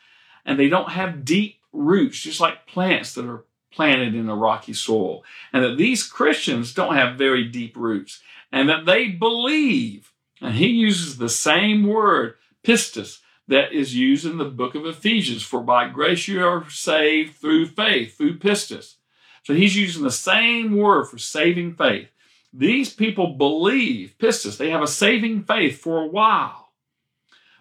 and 0.45 0.59
they 0.59 0.69
don't 0.69 0.91
have 0.91 1.25
deep 1.25 1.59
roots, 1.71 2.19
just 2.19 2.39
like 2.39 2.67
plants 2.67 3.13
that 3.15 3.25
are 3.25 3.45
planted 3.71 4.13
in 4.13 4.29
a 4.29 4.35
rocky 4.35 4.73
soil. 4.73 5.23
And 5.51 5.63
that 5.63 5.77
these 5.77 6.03
Christians 6.03 6.73
don't 6.73 6.95
have 6.95 7.17
very 7.17 7.45
deep 7.45 7.75
roots 7.75 8.21
and 8.51 8.69
that 8.69 8.85
they 8.85 9.07
believe. 9.07 10.12
And 10.43 10.55
he 10.55 10.67
uses 10.67 11.17
the 11.17 11.29
same 11.29 11.87
word, 11.87 12.35
pistis, 12.65 13.21
that 13.47 13.71
is 13.71 13.95
used 13.95 14.25
in 14.25 14.37
the 14.37 14.45
book 14.45 14.75
of 14.75 14.85
Ephesians. 14.85 15.41
For 15.41 15.61
by 15.61 15.87
grace 15.87 16.27
you 16.27 16.45
are 16.45 16.69
saved 16.69 17.37
through 17.37 17.67
faith, 17.67 18.17
through 18.17 18.39
pistis. 18.39 18.95
So 19.43 19.53
he's 19.53 19.77
using 19.77 20.03
the 20.03 20.11
same 20.11 20.75
word 20.75 21.05
for 21.05 21.17
saving 21.17 21.75
faith. 21.75 22.09
These 22.51 22.93
people 22.93 23.35
believe, 23.35 24.15
pistis, 24.19 24.57
they 24.57 24.69
have 24.69 24.81
a 24.81 24.87
saving 24.87 25.43
faith 25.43 25.79
for 25.79 26.01
a 26.01 26.07
while, 26.07 26.73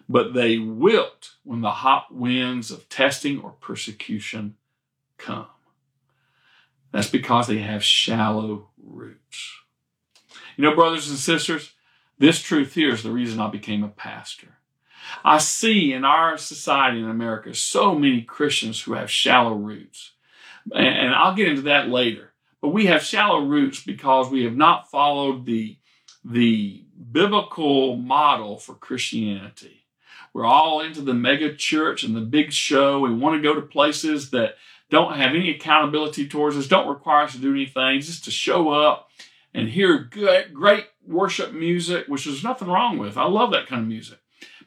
but 0.09 0.33
they 0.33 0.57
wilt 0.57 1.35
when 1.43 1.61
the 1.61 1.71
hot 1.71 2.13
winds 2.13 2.69
of 2.69 2.89
testing 2.89 3.39
or 3.39 3.51
persecution 3.51 4.55
come. 5.17 5.47
That's 6.91 7.09
because 7.09 7.47
they 7.47 7.59
have 7.59 7.83
shallow 7.83 8.69
roots. 8.77 9.53
You 10.57 10.65
know, 10.65 10.75
brothers 10.75 11.09
and 11.09 11.17
sisters, 11.17 11.73
this 12.19 12.41
truth 12.41 12.73
here 12.73 12.93
is 12.93 13.03
the 13.03 13.11
reason 13.11 13.39
I 13.39 13.49
became 13.49 13.83
a 13.83 13.89
pastor. 13.89 14.57
I 15.23 15.37
see 15.37 15.93
in 15.93 16.05
our 16.05 16.37
society 16.37 16.99
in 16.99 17.09
America 17.09 17.53
so 17.53 17.95
many 17.95 18.21
Christians 18.21 18.81
who 18.81 18.93
have 18.93 19.11
shallow 19.11 19.53
roots. 19.53 20.13
And 20.73 21.13
I'll 21.13 21.35
get 21.35 21.49
into 21.49 21.63
that 21.63 21.89
later. 21.89 22.33
But 22.61 22.69
we 22.69 22.85
have 22.85 23.03
shallow 23.03 23.43
roots 23.43 23.83
because 23.83 24.29
we 24.29 24.45
have 24.45 24.55
not 24.55 24.89
followed 24.89 25.45
the, 25.45 25.77
the 26.23 26.85
biblical 27.11 27.97
model 27.97 28.57
for 28.57 28.75
Christianity. 28.75 29.85
We're 30.33 30.45
all 30.45 30.79
into 30.79 31.01
the 31.01 31.13
mega 31.13 31.53
church 31.53 32.03
and 32.03 32.15
the 32.15 32.21
big 32.21 32.53
show. 32.53 33.01
We 33.01 33.13
want 33.13 33.35
to 33.35 33.41
go 33.41 33.53
to 33.53 33.61
places 33.61 34.31
that 34.31 34.55
don't 34.89 35.17
have 35.17 35.31
any 35.35 35.49
accountability 35.49 36.27
towards 36.27 36.55
us, 36.55 36.67
don't 36.67 36.87
require 36.87 37.23
us 37.23 37.33
to 37.33 37.39
do 37.39 37.51
anything, 37.51 37.99
just 37.99 38.25
to 38.25 38.31
show 38.31 38.69
up 38.69 39.09
and 39.53 39.69
hear 39.69 39.97
good, 39.97 40.53
great 40.53 40.85
worship 41.07 41.53
music, 41.53 42.07
which 42.07 42.25
there's 42.25 42.43
nothing 42.43 42.67
wrong 42.67 42.97
with. 42.97 43.17
I 43.17 43.25
love 43.25 43.51
that 43.51 43.67
kind 43.67 43.81
of 43.81 43.87
music. 43.87 44.19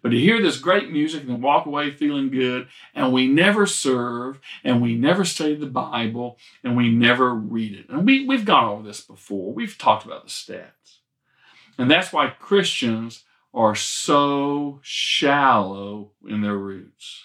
But 0.03 0.11
to 0.11 0.19
hear 0.19 0.41
this 0.41 0.59
great 0.59 0.91
music 0.91 1.25
and 1.25 1.43
walk 1.43 1.67
away 1.67 1.91
feeling 1.91 2.31
good, 2.31 2.69
and 2.95 3.13
we 3.13 3.27
never 3.27 3.67
serve, 3.67 4.41
and 4.63 4.81
we 4.81 4.95
never 4.95 5.25
study 5.25 5.55
the 5.55 5.67
Bible, 5.67 6.39
and 6.63 6.77
we 6.77 6.91
never 6.91 7.35
read 7.35 7.75
it. 7.75 7.89
And 7.89 8.07
we, 8.07 8.27
we've 8.27 8.45
gone 8.45 8.69
over 8.69 8.83
this 8.87 9.01
before. 9.01 9.53
We've 9.53 9.77
talked 9.77 10.07
about 10.07 10.25
the 10.25 10.31
stats. 10.31 10.99
And 11.79 11.91
that's 11.91 12.13
why 12.13 12.29
Christians 12.29 13.25
are 13.53 13.75
so 13.75 14.81
shallow 14.83 16.13
in 16.29 16.43
their 16.43 16.57
roots. 16.57 17.25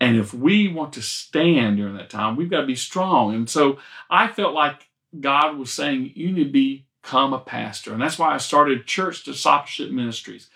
And 0.00 0.16
if 0.16 0.34
we 0.34 0.68
want 0.68 0.94
to 0.94 1.02
stand 1.02 1.76
during 1.76 1.96
that 1.96 2.10
time, 2.10 2.34
we've 2.34 2.50
got 2.50 2.62
to 2.62 2.66
be 2.66 2.74
strong. 2.74 3.34
And 3.34 3.48
so 3.48 3.78
I 4.10 4.26
felt 4.26 4.54
like 4.54 4.88
God 5.20 5.56
was 5.58 5.72
saying, 5.72 6.12
you 6.16 6.32
need 6.32 6.44
to 6.44 6.50
become 7.02 7.32
a 7.32 7.38
pastor. 7.38 7.92
And 7.92 8.00
that's 8.00 8.18
why 8.18 8.34
I 8.34 8.38
started 8.38 8.86
Church 8.86 9.24
Discipleship 9.24 9.90
Ministries 9.90 10.48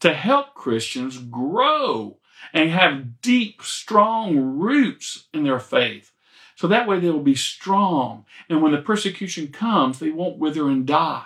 to 0.00 0.12
help 0.12 0.54
Christians 0.54 1.18
grow 1.18 2.18
and 2.52 2.70
have 2.70 3.20
deep, 3.22 3.62
strong 3.62 4.36
roots 4.36 5.24
in 5.32 5.44
their 5.44 5.58
faith. 5.58 6.12
So 6.54 6.68
that 6.68 6.86
way 6.86 7.00
they 7.00 7.10
will 7.10 7.20
be 7.20 7.34
strong. 7.34 8.24
And 8.48 8.62
when 8.62 8.72
the 8.72 8.78
persecution 8.78 9.48
comes, 9.48 9.98
they 9.98 10.10
won't 10.10 10.38
wither 10.38 10.68
and 10.68 10.86
die. 10.86 11.24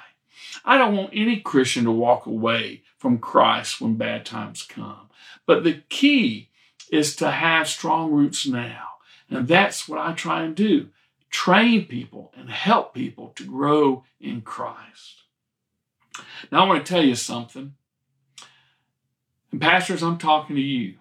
I 0.65 0.79
don't 0.79 0.97
want 0.97 1.11
any 1.13 1.41
Christian 1.41 1.85
to 1.85 1.93
walk 1.93 2.27
away 2.27 2.83
from 2.97 3.19
Christ 3.19 3.81
when 3.81 3.97
bad 3.97 4.25
times 4.25 4.63
come. 4.63 5.09
But 5.47 5.65
the 5.65 5.83
key 5.89 6.49
is 6.91 7.15
to 7.17 7.31
have 7.31 7.69
strong 7.69 8.11
roots 8.13 8.47
now. 8.47 8.89
And 9.29 9.47
that's 9.47 9.89
what 9.89 10.01
I 10.01 10.13
try 10.13 10.43
and 10.43 10.55
do 10.57 10.89
train 11.31 11.87
people 11.87 12.33
and 12.37 12.51
help 12.51 12.95
people 12.95 13.29
to 13.37 13.45
grow 13.45 14.05
in 14.21 14.43
Christ. 14.43 15.23
Now, 16.51 16.65
I 16.65 16.69
want 16.69 16.85
to 16.85 16.93
tell 16.93 17.05
you 17.05 17.15
something. 17.15 17.75
And, 19.53 19.61
pastors, 19.61 20.03
I'm 20.03 20.19
talking 20.19 20.57
to 20.57 20.63
you. 20.63 20.97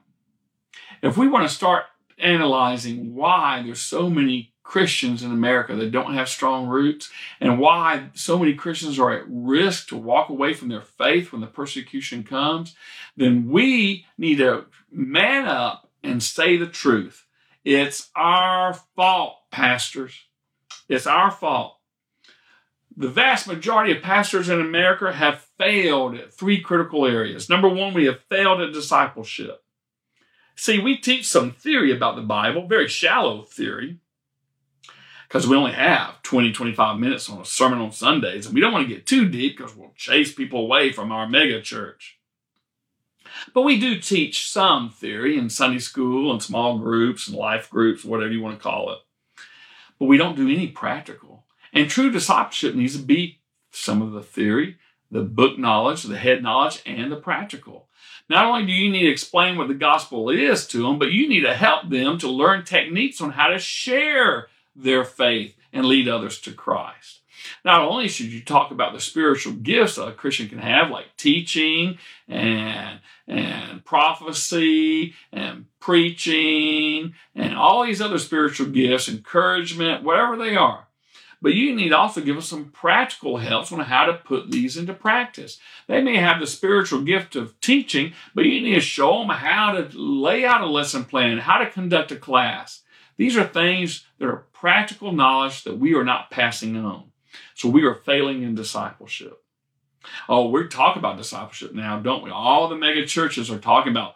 If 1.01 1.17
we 1.17 1.27
want 1.27 1.47
to 1.47 1.53
start 1.53 1.85
analyzing 2.17 3.15
why 3.15 3.61
there's 3.63 3.81
so 3.81 4.09
many 4.09 4.53
Christians 4.63 5.23
in 5.23 5.31
America 5.31 5.75
that 5.75 5.91
don't 5.91 6.13
have 6.13 6.29
strong 6.29 6.67
roots 6.67 7.09
and 7.41 7.57
why 7.57 8.09
so 8.13 8.37
many 8.37 8.53
Christians 8.53 8.99
are 8.99 9.11
at 9.11 9.23
risk 9.27 9.87
to 9.87 9.97
walk 9.97 10.29
away 10.29 10.53
from 10.53 10.69
their 10.69 10.83
faith 10.83 11.31
when 11.31 11.41
the 11.41 11.47
persecution 11.47 12.23
comes, 12.23 12.75
then 13.17 13.49
we 13.49 14.05
need 14.15 14.37
to 14.37 14.65
man 14.91 15.47
up 15.47 15.89
and 16.03 16.21
say 16.21 16.55
the 16.55 16.67
truth. 16.67 17.25
It's 17.65 18.11
our 18.15 18.75
fault, 18.95 19.38
pastors. 19.51 20.25
It's 20.87 21.07
our 21.07 21.31
fault. 21.31 21.77
The 22.95 23.07
vast 23.07 23.47
majority 23.47 23.95
of 23.95 24.03
pastors 24.03 24.49
in 24.49 24.59
America 24.59 25.13
have 25.13 25.47
failed 25.57 26.15
at 26.15 26.33
three 26.33 26.59
critical 26.59 27.05
areas. 27.05 27.49
Number 27.49 27.69
one, 27.69 27.93
we 27.93 28.05
have 28.05 28.21
failed 28.23 28.61
at 28.61 28.73
discipleship. 28.73 29.63
See, 30.55 30.79
we 30.79 30.97
teach 30.97 31.27
some 31.27 31.51
theory 31.51 31.95
about 31.95 32.17
the 32.17 32.21
Bible, 32.21 32.67
very 32.67 32.89
shallow 32.89 33.43
theory 33.43 33.99
because 35.29 35.47
we 35.47 35.55
only 35.55 35.71
have 35.73 36.21
20, 36.23 36.51
25 36.51 36.99
minutes 36.99 37.29
on 37.29 37.39
a 37.39 37.45
sermon 37.45 37.79
on 37.79 37.91
Sundays, 37.91 38.47
and 38.47 38.55
we 38.55 38.59
don't 38.59 38.73
want 38.73 38.89
to 38.89 38.93
get 38.93 39.05
too 39.05 39.29
deep 39.29 39.57
because 39.57 39.75
we'll 39.75 39.93
chase 39.95 40.33
people 40.33 40.61
away 40.61 40.91
from 40.91 41.11
our 41.11 41.29
mega 41.29 41.61
church. 41.61 42.19
But 43.53 43.61
we 43.61 43.79
do 43.79 43.99
teach 43.99 44.49
some 44.49 44.89
theory 44.89 45.37
in 45.37 45.51
Sunday 45.51 45.77
school 45.77 46.31
and 46.31 46.41
small 46.41 46.79
groups 46.79 47.27
and 47.27 47.37
life 47.37 47.69
groups, 47.69 48.03
whatever 48.03 48.31
you 48.31 48.41
want 48.41 48.57
to 48.57 48.63
call 48.63 48.91
it. 48.91 48.99
But 49.99 50.05
we 50.05 50.17
don't 50.17 50.35
do 50.35 50.49
any 50.49 50.67
practical. 50.67 51.45
And 51.73 51.89
true 51.89 52.09
discipleship 52.09 52.73
needs 52.73 52.97
to 52.97 53.03
be 53.03 53.39
some 53.71 54.01
of 54.01 54.11
the 54.11 54.23
theory, 54.23 54.77
the 55.11 55.21
book 55.21 55.59
knowledge, 55.59 56.03
the 56.03 56.17
head 56.17 56.41
knowledge, 56.41 56.81
and 56.85 57.11
the 57.11 57.17
practical. 57.17 57.87
Not 58.29 58.45
only 58.45 58.65
do 58.65 58.71
you 58.71 58.91
need 58.91 59.03
to 59.03 59.11
explain 59.11 59.57
what 59.57 59.67
the 59.67 59.73
gospel 59.73 60.29
is 60.29 60.67
to 60.67 60.83
them, 60.83 60.99
but 60.99 61.11
you 61.11 61.27
need 61.27 61.41
to 61.41 61.53
help 61.53 61.89
them 61.89 62.17
to 62.19 62.29
learn 62.29 62.63
techniques 62.63 63.21
on 63.21 63.31
how 63.31 63.47
to 63.47 63.59
share 63.59 64.47
their 64.75 65.03
faith 65.03 65.55
and 65.73 65.85
lead 65.85 66.07
others 66.07 66.39
to 66.41 66.53
Christ. 66.53 67.19
Not 67.65 67.81
only 67.81 68.07
should 68.07 68.31
you 68.31 68.41
talk 68.41 68.71
about 68.71 68.93
the 68.93 68.99
spiritual 68.99 69.53
gifts 69.53 69.97
a 69.97 70.11
Christian 70.11 70.49
can 70.49 70.59
have, 70.59 70.91
like 70.91 71.17
teaching 71.17 71.97
and, 72.27 72.99
and 73.27 73.83
prophecy 73.83 75.15
and 75.31 75.65
preaching 75.89 77.15
and 77.33 77.55
all 77.55 77.83
these 77.83 77.99
other 77.99 78.19
spiritual 78.19 78.67
gifts, 78.67 79.09
encouragement, 79.09 80.03
whatever 80.03 80.37
they 80.37 80.55
are. 80.55 80.87
But 81.41 81.55
you 81.55 81.75
need 81.75 81.93
also 81.93 82.21
give 82.21 82.37
us 82.37 82.47
some 82.47 82.65
practical 82.65 83.37
help 83.37 83.71
on 83.71 83.79
how 83.79 84.05
to 84.05 84.13
put 84.13 84.51
these 84.51 84.77
into 84.77 84.93
practice. 84.93 85.59
They 85.87 85.99
may 85.99 86.17
have 86.17 86.39
the 86.39 86.45
spiritual 86.45 87.01
gift 87.01 87.35
of 87.35 87.59
teaching, 87.59 88.13
but 88.35 88.45
you 88.45 88.61
need 88.61 88.75
to 88.75 88.81
show 88.81 89.17
them 89.17 89.29
how 89.29 89.71
to 89.71 89.89
lay 89.97 90.45
out 90.45 90.61
a 90.61 90.67
lesson 90.67 91.05
plan, 91.05 91.39
how 91.39 91.57
to 91.57 91.67
conduct 91.67 92.11
a 92.11 92.17
class. 92.17 92.83
These 93.17 93.35
are 93.35 93.47
things 93.47 94.05
that 94.19 94.27
are 94.27 94.45
practical 94.53 95.11
knowledge 95.11 95.63
that 95.63 95.79
we 95.79 95.95
are 95.95 96.03
not 96.03 96.29
passing 96.29 96.77
on. 96.77 97.05
So 97.55 97.67
we 97.67 97.83
are 97.83 97.95
failing 97.95 98.43
in 98.43 98.53
discipleship. 98.53 99.41
Oh, 100.27 100.49
we're 100.49 100.67
talking 100.67 100.99
about 100.99 101.17
discipleship 101.17 101.73
now, 101.73 101.99
don't 101.99 102.23
we? 102.23 102.29
All 102.29 102.67
the 102.67 102.75
mega 102.75 103.07
churches 103.07 103.49
are 103.49 103.57
talking 103.57 103.91
about, 103.91 104.13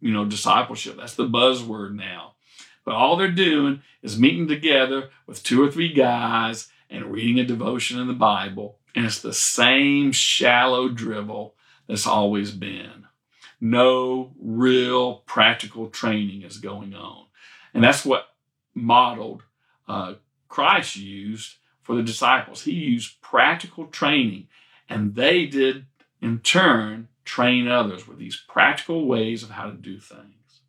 you 0.00 0.12
know, 0.12 0.24
discipleship. 0.24 0.96
That's 0.96 1.14
the 1.14 1.28
buzzword 1.28 1.94
now. 1.94 2.34
But 2.84 2.94
all 2.94 3.16
they're 3.16 3.30
doing 3.30 3.82
is 4.02 4.18
meeting 4.18 4.48
together 4.48 5.10
with 5.26 5.42
two 5.42 5.62
or 5.62 5.70
three 5.70 5.92
guys 5.92 6.68
and 6.88 7.12
reading 7.12 7.38
a 7.38 7.44
devotion 7.44 7.98
in 7.98 8.06
the 8.06 8.14
Bible, 8.14 8.78
and 8.94 9.04
it's 9.04 9.20
the 9.20 9.34
same 9.34 10.12
shallow 10.12 10.88
drivel 10.88 11.54
that's 11.86 12.06
always 12.06 12.50
been. 12.50 13.06
No 13.60 14.32
real 14.40 15.16
practical 15.26 15.88
training 15.88 16.42
is 16.42 16.58
going 16.58 16.94
on. 16.94 17.26
And 17.74 17.84
that's 17.84 18.04
what 18.04 18.28
modeled 18.74 19.42
uh, 19.86 20.14
Christ 20.48 20.96
used 20.96 21.56
for 21.82 21.96
the 21.96 22.02
disciples. 22.02 22.62
He 22.62 22.72
used 22.72 23.20
practical 23.20 23.86
training, 23.86 24.48
and 24.88 25.14
they 25.14 25.46
did 25.46 25.86
in 26.20 26.38
turn 26.38 27.08
train 27.28 27.68
others 27.68 28.08
with 28.08 28.18
these 28.18 28.42
practical 28.48 29.06
ways 29.06 29.42
of 29.42 29.50
how 29.50 29.66
to 29.66 29.76
do 29.76 30.00
things. 30.00 30.62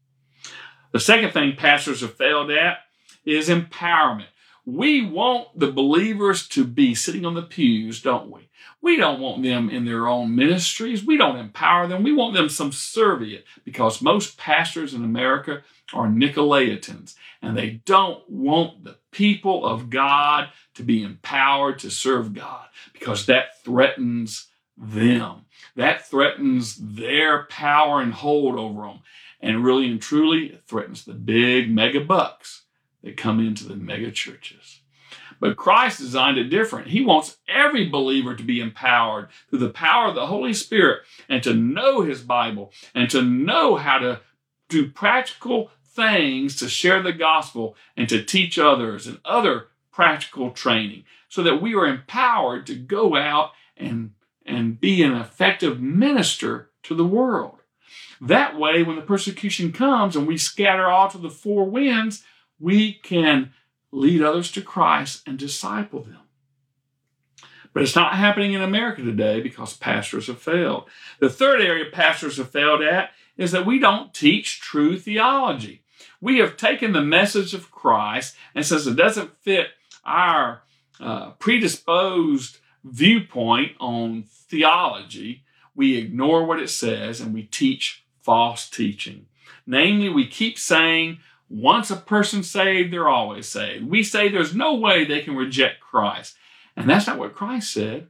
The 0.92 1.00
second 1.00 1.32
thing 1.32 1.56
pastors 1.56 2.02
have 2.02 2.18
failed 2.18 2.52
at 2.52 2.80
is 3.24 3.48
empowerment. 3.48 4.28
We 4.66 5.06
want 5.06 5.58
the 5.58 5.72
believers 5.72 6.48
to 6.50 6.66
be 6.66 6.94
sitting 6.94 7.26
on 7.26 7.34
the 7.34 7.42
pews, 7.42 8.02
don't 8.02 8.30
we? 8.30 8.50
We 8.82 8.98
don't 8.98 9.22
want 9.22 9.42
them 9.42 9.70
in 9.70 9.86
their 9.86 10.08
own 10.08 10.36
ministries. 10.36 11.04
We 11.04 11.16
don't 11.16 11.38
empower 11.38 11.88
them. 11.88 12.04
We 12.04 12.14
want 12.14 12.34
them 12.34 12.50
subservient 12.50 13.46
because 13.64 14.02
most 14.02 14.38
pastors 14.38 14.94
in 14.94 15.04
America 15.04 15.64
are 15.94 16.08
Nicolaitans 16.08 17.16
and 17.42 17.58
they 17.58 17.82
don't 17.86 18.30
want 18.30 18.84
the 18.84 18.98
people 19.12 19.66
of 19.66 19.90
God 19.90 20.50
to 20.76 20.84
be 20.84 21.04
empowered 21.04 21.80
to 21.80 21.90
serve 21.90 22.34
God 22.34 22.66
because 22.92 23.26
that 23.28 23.64
threatens 23.64 24.49
them. 24.80 25.46
That 25.76 26.08
threatens 26.08 26.78
their 26.78 27.44
power 27.44 28.02
and 28.02 28.14
hold 28.14 28.56
over 28.56 28.84
them. 28.84 29.00
And 29.42 29.64
really 29.64 29.90
and 29.90 30.02
truly, 30.02 30.48
it 30.48 30.64
threatens 30.66 31.06
the 31.06 31.14
big 31.14 31.70
mega 31.70 32.02
bucks 32.02 32.64
that 33.04 33.18
come 33.18 33.40
into 33.40 33.66
the 33.66 33.76
mega 33.76 34.12
churches. 34.12 34.82
But 35.40 35.56
Christ 35.56 36.00
designed 36.00 36.38
it 36.38 36.50
different. 36.50 36.90
He 36.90 37.02
wants 37.02 37.38
every 37.48 37.88
believer 37.88 38.36
to 38.36 38.44
be 38.44 38.60
empowered 38.60 39.30
through 39.50 39.60
the 39.60 39.70
power 39.70 40.10
of 40.10 40.16
the 40.16 40.28
Holy 40.28 40.54
Spirit 40.54 41.04
and 41.30 41.42
to 41.44 41.54
know 41.54 42.02
His 42.02 42.22
Bible 42.22 42.74
and 42.94 43.10
to 43.10 43.22
know 43.22 43.78
how 43.78 44.00
to 44.00 44.20
do 44.68 44.92
practical 44.92 45.72
things 45.86 46.56
to 46.58 46.70
share 46.70 47.02
the 47.02 47.14
gospel 47.14 47.76
and 47.96 48.08
to 48.10 48.24
teach 48.24 48.60
others 48.60 49.08
and 49.08 49.20
other 49.24 49.68
practical 49.92 50.52
training 50.52 51.04
so 51.30 51.44
that 51.44 51.62
we 51.62 51.74
are 51.74 51.86
empowered 51.86 52.66
to 52.68 52.76
go 52.76 53.16
out 53.16 53.52
and, 53.78 54.12
and 54.50 54.80
be 54.80 55.04
an 55.04 55.14
effective 55.14 55.80
minister 55.80 56.72
to 56.84 56.96
the 56.96 57.06
world. 57.06 57.60
That 58.20 58.58
way, 58.60 58.84
when 58.84 58.96
the 58.96 59.02
persecution 59.02 59.72
comes 59.72 60.16
and 60.16 60.28
we 60.28 60.38
scatter 60.38 60.88
all 60.88 61.08
to 61.10 61.18
the 61.18 61.30
four 61.30 61.70
winds, 61.70 62.24
we 62.60 62.94
can 62.94 63.54
lead 63.92 64.22
others 64.22 64.52
to 64.52 64.62
Christ 64.62 65.22
and 65.26 65.38
disciple 65.38 66.04
them. 66.04 66.20
But 67.74 67.84
it's 67.84 67.96
not 67.96 68.16
happening 68.16 68.54
in 68.54 68.62
America 68.62 69.04
today 69.04 69.42
because 69.42 69.78
pastors 69.78 70.28
have 70.28 70.42
failed. 70.42 70.86
The 71.20 71.30
third 71.30 71.62
area 71.62 71.86
pastors 71.92 72.38
have 72.38 72.50
failed 72.50 72.82
at 72.82 73.12
is 73.38 73.52
that 73.52 73.66
we 73.66 73.80
don't 73.80 74.14
teach 74.14 74.60
true 74.60 74.98
theology. 74.98 75.84
We 76.20 76.40
have 76.40 76.58
taken 76.58 76.92
the 76.92 77.02
message 77.02 77.54
of 77.54 77.72
Christ 77.72 78.36
and 78.54 78.66
since 78.66 78.86
it 78.86 78.96
doesn't 78.96 79.38
fit 79.38 79.68
our 80.04 80.64
uh, 81.00 81.32
predisposed 81.32 82.58
viewpoint 82.92 83.74
on 83.80 84.24
theology, 84.28 85.44
we 85.76 85.98
ignore 85.98 86.46
what 86.46 86.60
it 86.60 86.70
says 86.70 87.22
and 87.22 87.34
we 87.34 87.44
teach 87.44 88.04
false 88.22 88.70
teaching. 88.70 89.26
Namely, 89.66 90.10
we 90.10 90.28
keep 90.28 90.58
saying 90.58 91.20
once 91.50 91.90
a 91.90 91.96
person 91.96 92.44
saved, 92.44 92.94
they're 92.94 93.08
always 93.08 93.48
saved. 93.48 93.90
We 93.90 94.04
say 94.04 94.30
there's 94.30 94.56
no 94.56 94.76
way 94.76 95.04
they 95.04 95.22
can 95.22 95.36
reject 95.36 95.80
Christ. 95.80 96.36
And 96.76 96.90
that's 96.90 97.08
not 97.08 97.18
what 97.18 97.36
Christ 97.36 97.74
said. 97.74 98.08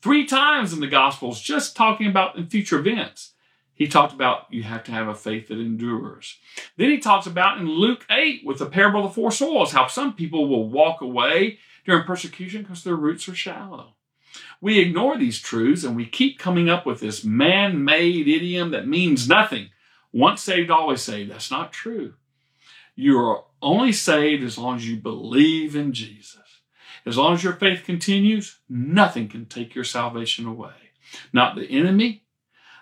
Three 0.00 0.26
times 0.26 0.72
in 0.72 0.80
the 0.80 0.88
Gospels, 0.88 1.40
just 1.40 1.76
talking 1.76 2.08
about 2.08 2.36
in 2.36 2.46
future 2.46 2.78
events, 2.78 3.32
he 3.74 3.86
talked 3.86 4.12
about 4.12 4.46
you 4.50 4.64
have 4.64 4.84
to 4.84 4.92
have 4.92 5.08
a 5.08 5.14
faith 5.14 5.48
that 5.48 5.58
endures. 5.58 6.38
Then 6.76 6.90
he 6.90 6.98
talks 6.98 7.26
about 7.26 7.58
in 7.58 7.68
Luke 7.68 8.04
8 8.10 8.42
with 8.44 8.58
the 8.58 8.66
parable 8.66 9.04
of 9.04 9.10
the 9.10 9.14
four 9.14 9.32
soils, 9.32 9.72
how 9.72 9.86
some 9.86 10.14
people 10.14 10.48
will 10.48 10.68
walk 10.68 11.00
away 11.00 11.58
during 11.84 12.04
persecution 12.04 12.62
because 12.62 12.84
their 12.84 12.96
roots 12.96 13.28
are 13.28 13.34
shallow. 13.34 13.94
We 14.60 14.78
ignore 14.78 15.18
these 15.18 15.40
truths 15.40 15.84
and 15.84 15.96
we 15.96 16.06
keep 16.06 16.38
coming 16.38 16.68
up 16.70 16.86
with 16.86 17.00
this 17.00 17.24
man 17.24 17.84
made 17.84 18.28
idiom 18.28 18.70
that 18.70 18.86
means 18.86 19.28
nothing. 19.28 19.70
Once 20.12 20.42
saved, 20.42 20.70
always 20.70 21.02
saved. 21.02 21.30
That's 21.30 21.50
not 21.50 21.72
true. 21.72 22.14
You 22.94 23.18
are 23.18 23.44
only 23.60 23.92
saved 23.92 24.44
as 24.44 24.58
long 24.58 24.76
as 24.76 24.88
you 24.88 24.96
believe 24.96 25.74
in 25.74 25.92
Jesus. 25.92 26.38
As 27.04 27.16
long 27.16 27.34
as 27.34 27.42
your 27.42 27.54
faith 27.54 27.84
continues, 27.84 28.58
nothing 28.68 29.28
can 29.28 29.46
take 29.46 29.74
your 29.74 29.84
salvation 29.84 30.46
away. 30.46 30.70
Not 31.32 31.56
the 31.56 31.66
enemy, 31.66 32.24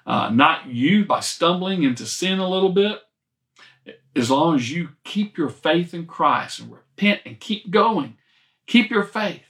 uh, 0.06 0.30
not 0.30 0.66
you 0.66 1.04
by 1.04 1.20
stumbling 1.20 1.82
into 1.82 2.06
sin 2.06 2.38
a 2.38 2.48
little 2.48 2.72
bit. 2.72 3.00
As 4.14 4.30
long 4.30 4.56
as 4.56 4.70
you 4.70 4.90
keep 5.04 5.38
your 5.38 5.48
faith 5.48 5.94
in 5.94 6.06
Christ 6.06 6.60
and 6.60 6.72
repent 6.72 7.20
and 7.24 7.40
keep 7.40 7.70
going, 7.70 8.16
keep 8.66 8.90
your 8.90 9.04
faith, 9.04 9.42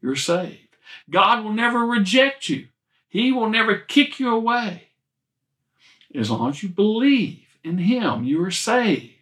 you're 0.00 0.16
saved. 0.16 0.67
God 1.10 1.44
will 1.44 1.52
never 1.52 1.80
reject 1.80 2.48
you. 2.48 2.68
He 3.08 3.32
will 3.32 3.48
never 3.48 3.76
kick 3.76 4.20
you 4.20 4.34
away. 4.34 4.88
As 6.14 6.30
long 6.30 6.50
as 6.50 6.62
you 6.62 6.68
believe 6.68 7.40
in 7.64 7.78
Him, 7.78 8.24
you 8.24 8.42
are 8.44 8.50
saved. 8.50 9.12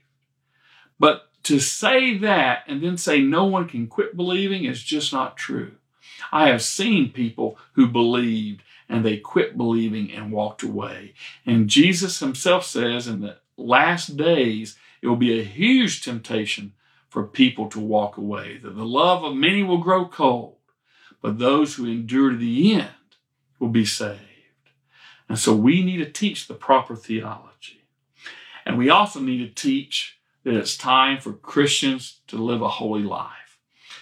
But 0.98 1.28
to 1.44 1.60
say 1.60 2.18
that 2.18 2.64
and 2.66 2.82
then 2.82 2.96
say 2.96 3.20
no 3.20 3.44
one 3.44 3.68
can 3.68 3.86
quit 3.86 4.16
believing 4.16 4.64
is 4.64 4.82
just 4.82 5.12
not 5.12 5.36
true. 5.36 5.72
I 6.32 6.48
have 6.48 6.62
seen 6.62 7.12
people 7.12 7.58
who 7.74 7.86
believed 7.86 8.62
and 8.88 9.04
they 9.04 9.16
quit 9.18 9.56
believing 9.56 10.12
and 10.12 10.32
walked 10.32 10.62
away. 10.62 11.14
And 11.44 11.68
Jesus 11.68 12.20
himself 12.20 12.64
says 12.64 13.06
in 13.06 13.20
the 13.20 13.38
last 13.56 14.16
days, 14.16 14.76
it 15.02 15.08
will 15.08 15.16
be 15.16 15.38
a 15.38 15.44
huge 15.44 16.02
temptation 16.02 16.72
for 17.08 17.24
people 17.24 17.68
to 17.70 17.80
walk 17.80 18.16
away, 18.16 18.58
that 18.58 18.74
the 18.74 18.84
love 18.84 19.24
of 19.24 19.34
many 19.34 19.62
will 19.62 19.78
grow 19.78 20.06
cold, 20.06 20.55
but 21.20 21.38
those 21.38 21.74
who 21.74 21.86
endure 21.86 22.30
to 22.30 22.36
the 22.36 22.74
end 22.74 22.90
will 23.58 23.68
be 23.68 23.84
saved. 23.84 24.20
And 25.28 25.38
so 25.38 25.54
we 25.54 25.82
need 25.82 25.98
to 25.98 26.10
teach 26.10 26.46
the 26.46 26.54
proper 26.54 26.94
theology. 26.94 27.82
And 28.64 28.78
we 28.78 28.90
also 28.90 29.20
need 29.20 29.38
to 29.38 29.62
teach 29.62 30.18
that 30.44 30.54
it's 30.54 30.76
time 30.76 31.20
for 31.20 31.32
Christians 31.32 32.20
to 32.28 32.36
live 32.36 32.62
a 32.62 32.68
holy 32.68 33.02
life. 33.02 33.58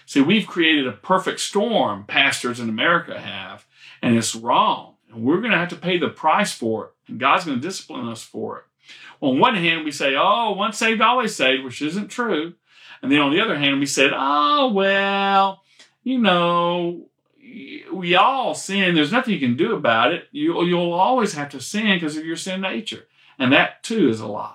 See, 0.07 0.21
we've 0.21 0.47
created 0.47 0.87
a 0.87 0.93
perfect 0.93 1.41
storm, 1.41 2.05
pastors 2.07 2.61
in 2.61 2.69
America 2.69 3.19
have, 3.19 3.67
and 4.03 4.17
it's 4.17 4.35
wrong. 4.35 4.97
And 5.11 5.25
we're 5.25 5.41
going 5.41 5.53
to 5.53 5.59
have 5.59 5.71
to 5.71 5.77
pay 5.77 5.99
the 5.99 6.09
price 6.09 6.53
for 6.53 6.87
it. 6.87 6.91
And 7.09 7.19
God's 7.19 7.47
going 7.47 7.61
to 7.61 7.67
discipline 7.67 8.09
us 8.09 8.23
for 8.23 8.59
it. 8.59 8.65
On 9.21 9.39
one 9.39 9.55
hand, 9.55 9.85
we 9.85 9.91
say, 9.91 10.15
oh, 10.17 10.53
once 10.53 10.77
saved, 10.77 11.01
always 11.01 11.35
saved, 11.35 11.65
which 11.65 11.81
isn't 11.81 12.09
true. 12.09 12.55
And 13.01 13.11
then 13.11 13.21
on 13.21 13.33
the 13.33 13.41
other 13.41 13.57
hand, 13.57 13.81
we 13.81 13.87
said, 13.87 14.11
oh, 14.15 14.73
well, 14.73 15.63
you 16.05 16.19
know, 16.19 17.07
we 17.93 18.15
all 18.15 18.55
sin. 18.55 18.95
There's 18.95 19.13
nothing 19.13 19.35
you 19.35 19.41
can 19.41 19.57
do 19.57 19.75
about 19.75 20.13
it. 20.13 20.29
You, 20.31 20.63
you'll 20.65 20.93
always 20.93 21.35
have 21.35 21.49
to 21.51 21.61
sin 21.61 21.97
because 21.97 22.17
of 22.17 22.25
your 22.25 22.37
sin 22.37 22.61
nature. 22.61 23.07
And 23.39 23.53
that 23.53 23.83
too 23.83 24.09
is 24.09 24.21
a 24.21 24.27
lie. 24.27 24.55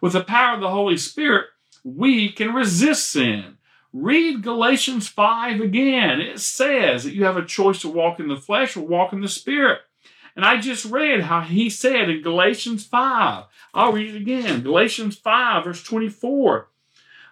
With 0.00 0.14
the 0.14 0.24
power 0.24 0.54
of 0.54 0.60
the 0.60 0.70
Holy 0.70 0.96
Spirit, 0.96 1.46
we 1.84 2.30
can 2.30 2.54
resist 2.54 3.10
sin. 3.10 3.58
Read 3.92 4.42
Galatians 4.42 5.08
5 5.08 5.60
again. 5.60 6.20
It 6.20 6.40
says 6.40 7.04
that 7.04 7.14
you 7.14 7.24
have 7.24 7.36
a 7.36 7.44
choice 7.44 7.80
to 7.82 7.88
walk 7.88 8.20
in 8.20 8.28
the 8.28 8.36
flesh 8.36 8.76
or 8.76 8.86
walk 8.86 9.12
in 9.12 9.20
the 9.20 9.28
spirit. 9.28 9.80
And 10.36 10.44
I 10.44 10.60
just 10.60 10.84
read 10.84 11.22
how 11.22 11.40
he 11.42 11.68
said 11.68 12.08
in 12.08 12.22
Galatians 12.22 12.86
5. 12.86 13.44
I'll 13.74 13.92
read 13.92 14.14
it 14.14 14.20
again. 14.20 14.62
Galatians 14.62 15.16
5, 15.16 15.64
verse 15.64 15.82
24. 15.82 16.68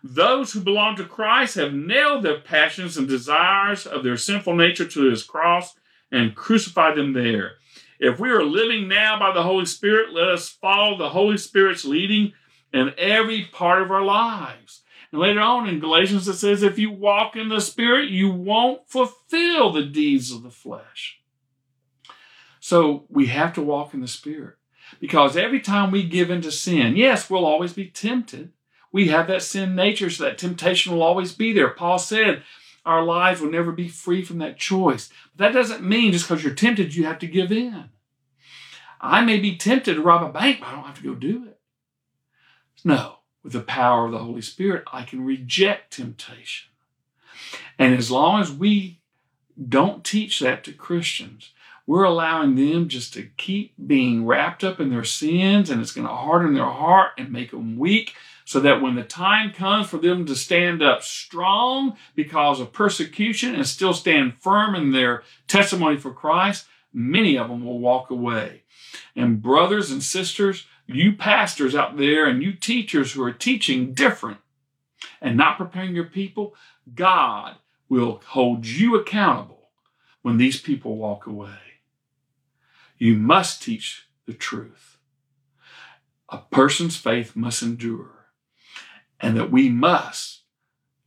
Those 0.02 0.52
who 0.52 0.60
belong 0.60 0.96
to 0.96 1.04
Christ 1.04 1.56
have 1.56 1.74
nailed 1.74 2.22
their 2.22 2.40
passions 2.40 2.96
and 2.96 3.08
desires 3.08 3.86
of 3.86 4.04
their 4.04 4.16
sinful 4.16 4.54
nature 4.54 4.86
to 4.86 5.10
his 5.10 5.24
cross 5.24 5.74
and 6.10 6.34
crucified 6.34 6.96
them 6.96 7.12
there. 7.12 7.52
If 7.98 8.20
we 8.20 8.30
are 8.30 8.44
living 8.44 8.86
now 8.86 9.18
by 9.18 9.32
the 9.32 9.42
Holy 9.42 9.66
Spirit, 9.66 10.12
let 10.12 10.28
us 10.28 10.48
follow 10.48 10.96
the 10.96 11.10
Holy 11.10 11.36
Spirit's 11.36 11.84
leading 11.84 12.32
in 12.72 12.94
every 12.96 13.48
part 13.52 13.82
of 13.82 13.90
our 13.90 14.04
lives. 14.04 14.82
And 15.10 15.20
later 15.20 15.40
on 15.40 15.68
in 15.68 15.80
Galatians, 15.80 16.28
it 16.28 16.34
says, 16.34 16.62
if 16.62 16.78
you 16.78 16.90
walk 16.90 17.34
in 17.34 17.48
the 17.48 17.60
Spirit, 17.60 18.10
you 18.10 18.30
won't 18.30 18.88
fulfill 18.88 19.72
the 19.72 19.84
deeds 19.84 20.30
of 20.30 20.42
the 20.42 20.50
flesh. 20.50 21.20
So 22.60 23.06
we 23.08 23.26
have 23.26 23.52
to 23.54 23.62
walk 23.62 23.94
in 23.94 24.00
the 24.00 24.08
Spirit 24.08 24.56
because 25.00 25.36
every 25.36 25.60
time 25.60 25.90
we 25.90 26.02
give 26.04 26.30
into 26.30 26.52
sin, 26.52 26.96
yes, 26.96 27.28
we'll 27.28 27.46
always 27.46 27.72
be 27.72 27.86
tempted. 27.86 28.52
We 28.92 29.08
have 29.08 29.26
that 29.28 29.42
sin 29.42 29.74
nature, 29.74 30.10
so 30.10 30.24
that 30.24 30.38
temptation 30.38 30.92
will 30.92 31.02
always 31.02 31.32
be 31.32 31.52
there. 31.52 31.68
Paul 31.68 31.98
said, 31.98 32.42
our 32.88 33.02
lives 33.02 33.40
will 33.40 33.50
never 33.50 33.70
be 33.70 33.88
free 33.88 34.24
from 34.24 34.38
that 34.38 34.58
choice. 34.58 35.10
But 35.36 35.44
that 35.44 35.52
doesn't 35.52 35.86
mean 35.86 36.12
just 36.12 36.26
because 36.26 36.42
you're 36.42 36.54
tempted, 36.54 36.94
you 36.94 37.04
have 37.04 37.18
to 37.18 37.26
give 37.26 37.52
in. 37.52 37.90
I 39.00 39.22
may 39.24 39.38
be 39.38 39.56
tempted 39.56 39.94
to 39.94 40.02
rob 40.02 40.22
a 40.22 40.32
bank, 40.32 40.60
but 40.60 40.68
I 40.68 40.72
don't 40.72 40.84
have 40.84 40.96
to 40.96 41.02
go 41.02 41.14
do 41.14 41.44
it. 41.44 41.60
No, 42.84 43.16
with 43.42 43.52
the 43.52 43.60
power 43.60 44.06
of 44.06 44.12
the 44.12 44.18
Holy 44.18 44.40
Spirit, 44.40 44.84
I 44.92 45.02
can 45.02 45.24
reject 45.24 45.92
temptation. 45.92 46.70
And 47.78 47.94
as 47.94 48.10
long 48.10 48.40
as 48.40 48.50
we 48.50 49.00
don't 49.68 50.04
teach 50.04 50.40
that 50.40 50.64
to 50.64 50.72
Christians, 50.72 51.52
we're 51.86 52.04
allowing 52.04 52.54
them 52.54 52.88
just 52.88 53.12
to 53.14 53.28
keep 53.36 53.74
being 53.86 54.26
wrapped 54.26 54.64
up 54.64 54.80
in 54.80 54.90
their 54.90 55.04
sins 55.04 55.70
and 55.70 55.80
it's 55.80 55.92
going 55.92 56.06
to 56.06 56.12
harden 56.12 56.54
their 56.54 56.64
heart 56.64 57.12
and 57.18 57.32
make 57.32 57.50
them 57.50 57.78
weak 57.78 58.14
so 58.48 58.60
that 58.60 58.80
when 58.80 58.94
the 58.94 59.04
time 59.04 59.52
comes 59.52 59.86
for 59.86 59.98
them 59.98 60.24
to 60.24 60.34
stand 60.34 60.82
up 60.82 61.02
strong 61.02 61.94
because 62.14 62.60
of 62.60 62.72
persecution 62.72 63.54
and 63.54 63.66
still 63.66 63.92
stand 63.92 64.32
firm 64.40 64.74
in 64.74 64.90
their 64.90 65.22
testimony 65.46 65.98
for 65.98 66.14
Christ, 66.14 66.64
many 66.90 67.36
of 67.36 67.48
them 67.48 67.62
will 67.62 67.78
walk 67.78 68.08
away. 68.08 68.62
And 69.14 69.42
brothers 69.42 69.90
and 69.90 70.02
sisters, 70.02 70.64
you 70.86 71.12
pastors 71.12 71.74
out 71.74 71.98
there 71.98 72.24
and 72.24 72.42
you 72.42 72.54
teachers 72.54 73.12
who 73.12 73.22
are 73.22 73.34
teaching 73.34 73.92
different 73.92 74.38
and 75.20 75.36
not 75.36 75.58
preparing 75.58 75.94
your 75.94 76.06
people, 76.06 76.54
God 76.94 77.56
will 77.90 78.22
hold 78.28 78.64
you 78.64 78.96
accountable 78.96 79.68
when 80.22 80.38
these 80.38 80.58
people 80.58 80.96
walk 80.96 81.26
away. 81.26 81.58
You 82.96 83.14
must 83.14 83.62
teach 83.62 84.06
the 84.24 84.32
truth. 84.32 84.96
A 86.30 86.38
person's 86.38 86.96
faith 86.96 87.36
must 87.36 87.62
endure, 87.62 88.17
and 89.20 89.36
that 89.36 89.50
we 89.50 89.68
must 89.68 90.42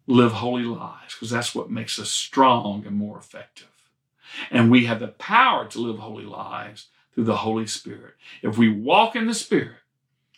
live 0.08 0.34
holy 0.34 0.64
lives 0.64 1.14
because 1.14 1.30
that's 1.30 1.56
what 1.56 1.72
makes 1.72 2.00
us 2.00 2.10
strong 2.10 2.86
and 2.86 2.96
more 2.96 3.18
effective. 3.18 3.68
And 4.50 4.72
we 4.72 4.86
have 4.86 5.00
the 5.00 5.10
power 5.10 5.68
to 5.68 5.80
live 5.80 6.00
holy 6.00 6.26
lives 6.26 6.88
through 7.14 7.26
the 7.26 7.38
Holy 7.38 7.68
Spirit. 7.68 8.16
If 8.42 8.58
we 8.58 8.70
walk 8.70 9.16
in 9.16 9.28
the 9.28 9.34
Spirit, 9.34 9.78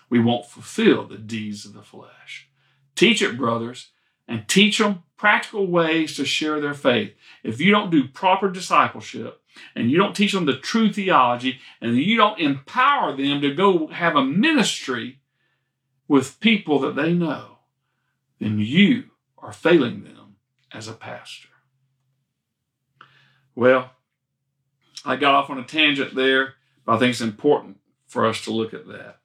we 0.09 0.19
won't 0.19 0.45
fulfill 0.45 1.07
the 1.07 1.17
deeds 1.17 1.65
of 1.65 1.73
the 1.73 1.81
flesh. 1.81 2.49
Teach 2.95 3.21
it, 3.21 3.37
brothers, 3.37 3.89
and 4.27 4.47
teach 4.47 4.77
them 4.77 5.03
practical 5.17 5.67
ways 5.67 6.15
to 6.15 6.25
share 6.25 6.59
their 6.59 6.73
faith. 6.73 7.13
If 7.43 7.59
you 7.59 7.71
don't 7.71 7.89
do 7.89 8.07
proper 8.07 8.49
discipleship, 8.49 9.41
and 9.75 9.91
you 9.91 9.97
don't 9.97 10.15
teach 10.15 10.33
them 10.33 10.45
the 10.45 10.57
true 10.57 10.91
theology, 10.91 11.59
and 11.79 11.95
you 11.95 12.17
don't 12.17 12.39
empower 12.39 13.15
them 13.15 13.41
to 13.41 13.53
go 13.53 13.87
have 13.87 14.15
a 14.15 14.23
ministry 14.23 15.19
with 16.07 16.39
people 16.39 16.79
that 16.79 16.95
they 16.95 17.13
know, 17.13 17.52
then 18.43 18.59
you 18.59 19.05
are 19.37 19.53
failing 19.53 20.03
them 20.03 20.35
as 20.71 20.87
a 20.87 20.93
pastor. 20.93 21.49
Well, 23.55 23.91
I 25.05 25.15
got 25.15 25.35
off 25.35 25.49
on 25.49 25.59
a 25.59 25.63
tangent 25.63 26.15
there, 26.15 26.55
but 26.85 26.93
I 26.93 26.99
think 26.99 27.11
it's 27.11 27.21
important 27.21 27.77
for 28.07 28.25
us 28.25 28.43
to 28.45 28.51
look 28.51 28.73
at 28.73 28.87
that. 28.87 29.19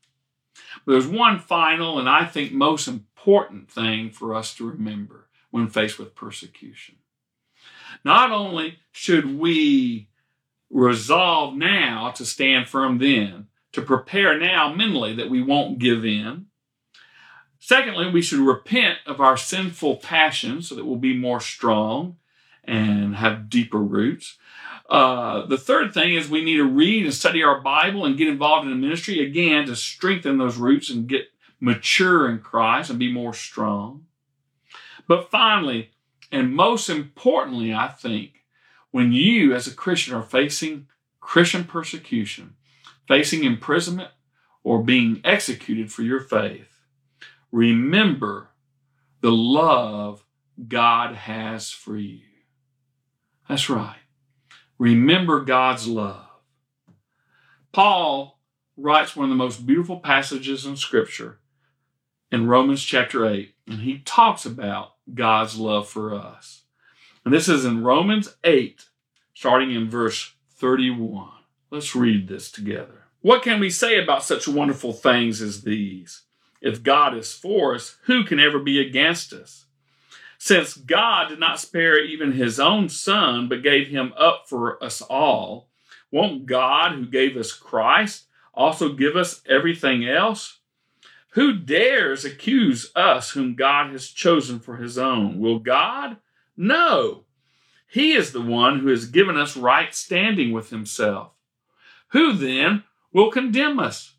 But 0.85 0.93
there's 0.93 1.07
one 1.07 1.39
final 1.39 1.99
and 1.99 2.09
I 2.09 2.25
think 2.25 2.53
most 2.53 2.89
important 2.89 3.71
thing 3.71 4.11
for 4.11 4.35
us 4.35 4.55
to 4.57 4.69
remember 4.69 5.29
when 5.51 5.69
faced 5.69 5.99
with 5.99 6.15
persecution. 6.15 6.97
Not 8.05 8.31
only 8.31 8.79
should 8.93 9.39
we 9.39 10.09
resolve 10.71 11.55
now 11.55 12.11
to 12.11 12.25
stand 12.25 12.69
firm 12.69 12.99
then, 12.99 13.47
to 13.73 13.83
prepare 13.83 14.39
now 14.39 14.73
mentally 14.73 15.15
that 15.15 15.31
we 15.31 15.43
won't 15.43 15.79
give 15.79 16.05
in. 16.05 16.47
Secondly, 17.69 18.11
we 18.11 18.23
should 18.23 18.39
repent 18.39 18.97
of 19.05 19.21
our 19.21 19.37
sinful 19.37 19.97
passions 19.97 20.67
so 20.67 20.75
that 20.75 20.87
we'll 20.87 20.97
be 20.97 21.15
more 21.15 21.39
strong 21.39 22.17
and 22.65 23.17
have 23.17 23.51
deeper 23.51 23.77
roots. 23.77 24.39
Uh, 24.89 25.45
the 25.45 25.59
third 25.59 25.93
thing 25.93 26.15
is 26.15 26.31
we 26.31 26.43
need 26.43 26.57
to 26.57 26.65
read 26.65 27.05
and 27.05 27.13
study 27.13 27.43
our 27.43 27.61
Bible 27.61 28.07
and 28.07 28.17
get 28.17 28.27
involved 28.27 28.65
in 28.67 28.71
the 28.71 28.87
ministry 28.87 29.21
again 29.21 29.67
to 29.67 29.77
strengthen 29.77 30.39
those 30.39 30.57
roots 30.57 30.89
and 30.89 31.11
get 31.11 31.27
mature 31.61 32.31
in 32.31 32.39
Christ 32.39 32.89
and 32.89 32.99
be 32.99 33.13
more 33.13 33.35
strong. 33.35 34.07
But 35.07 35.31
finally, 35.31 35.91
and 36.33 36.55
most 36.55 36.89
importantly, 36.89 37.75
I 37.75 37.89
think, 37.89 38.45
when 38.93 39.13
you, 39.13 39.55
as 39.55 39.67
a 39.67 39.75
Christian, 39.75 40.15
are 40.15 40.23
facing 40.23 40.87
Christian 41.21 41.65
persecution, 41.65 42.55
facing 43.07 43.45
imprisonment, 43.45 44.13
or 44.65 44.83
being 44.83 45.21
executed 45.23 45.93
for 45.93 46.01
your 46.01 46.21
faith, 46.21 46.78
remember 47.51 48.51
the 49.21 49.33
love 49.33 50.25
God 50.67 51.15
has 51.15 51.71
for 51.71 51.97
you. 51.97 52.21
That's 53.49 53.71
right. 53.71 53.97
Remember 54.79 55.41
God's 55.41 55.87
love. 55.89 56.27
Paul 57.73 58.39
writes 58.77 59.17
one 59.17 59.25
of 59.25 59.31
the 59.31 59.37
most 59.37 59.67
beautiful 59.67 60.01
passages 60.01 60.65
in 60.65 60.77
Scripture 60.77 61.41
in 62.31 62.47
Romans 62.47 62.83
chapter 62.83 63.27
8, 63.27 63.55
and 63.67 63.81
he 63.81 63.99
talks 64.01 64.45
about 64.45 64.95
God's 65.13 65.59
love 65.59 65.89
for 65.89 66.15
us. 66.15 66.63
And 67.25 67.33
this 67.33 67.49
is 67.49 67.65
in 67.65 67.83
Romans 67.83 68.37
8, 68.45 68.85
starting 69.35 69.73
in 69.73 69.89
verse 69.89 70.35
31. 70.57 71.29
Let's 71.71 71.95
read 71.95 72.29
this 72.29 72.51
together. 72.51 73.05
What 73.21 73.43
can 73.43 73.61
we 73.61 73.71
say 73.71 74.03
about 74.03 74.25
such 74.25 74.47
wonderful 74.47 74.93
things 74.93 75.43
as 75.43 75.63
these? 75.63 76.23
If 76.61 76.83
God 76.83 77.17
is 77.17 77.33
for 77.33 77.75
us, 77.75 77.97
who 78.05 78.25
can 78.25 78.41
ever 78.41 78.59
be 78.59 78.81
against 78.81 79.33
us? 79.33 79.67
Since 80.39 80.77
God 80.77 81.29
did 81.29 81.41
not 81.41 81.61
spare 81.61 82.03
even 82.03 82.33
his 82.33 82.61
own 82.61 82.89
son, 82.89 83.49
but 83.49 83.63
gave 83.63 83.89
him 83.89 84.13
up 84.17 84.45
for 84.49 84.83
us 84.83 85.03
all, 85.03 85.69
won't 86.11 86.47
God, 86.47 86.93
who 86.93 87.07
gave 87.07 87.37
us 87.37 87.53
Christ, 87.53 88.25
also 88.55 88.93
give 88.93 89.17
us 89.17 89.43
everything 89.49 90.09
else? 90.09 90.59
Who 91.33 91.53
dares 91.53 92.25
accuse 92.25 92.91
us 92.97 93.31
whom 93.31 93.55
God 93.55 93.91
has 93.93 94.09
chosen 94.09 94.59
for 94.59 94.77
his 94.77 94.97
own? 94.97 95.39
Will 95.39 95.59
God? 95.59 96.17
No. 96.57 97.25
He 97.87 98.13
is 98.13 98.33
the 98.33 98.41
one 98.41 98.81
who 98.81 98.89
has 98.89 99.07
given 99.07 99.37
us 99.37 99.57
right 99.57 99.95
standing 99.95 100.53
with 100.53 100.71
himself. 100.71 101.33
Who 102.09 102.33
then 102.33 102.85
will 103.13 103.31
condemn 103.31 103.79
us? 103.79 104.15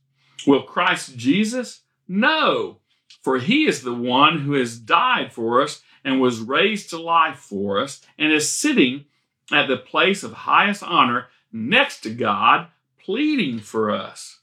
Will 0.45 0.63
Christ 0.63 1.17
Jesus? 1.17 1.81
No, 2.11 2.79
for 3.21 3.37
he 3.37 3.67
is 3.67 3.83
the 3.83 3.93
one 3.93 4.39
who 4.39 4.53
has 4.53 4.79
died 4.79 5.31
for 5.31 5.61
us 5.61 5.83
and 6.03 6.19
was 6.19 6.41
raised 6.41 6.89
to 6.89 6.99
life 6.99 7.37
for 7.37 7.79
us 7.79 8.01
and 8.17 8.33
is 8.33 8.51
sitting 8.51 9.05
at 9.51 9.67
the 9.67 9.77
place 9.77 10.23
of 10.23 10.33
highest 10.33 10.81
honor 10.81 11.27
next 11.51 12.01
to 12.01 12.09
God, 12.09 12.67
pleading 12.99 13.59
for 13.59 13.91
us. 13.91 14.39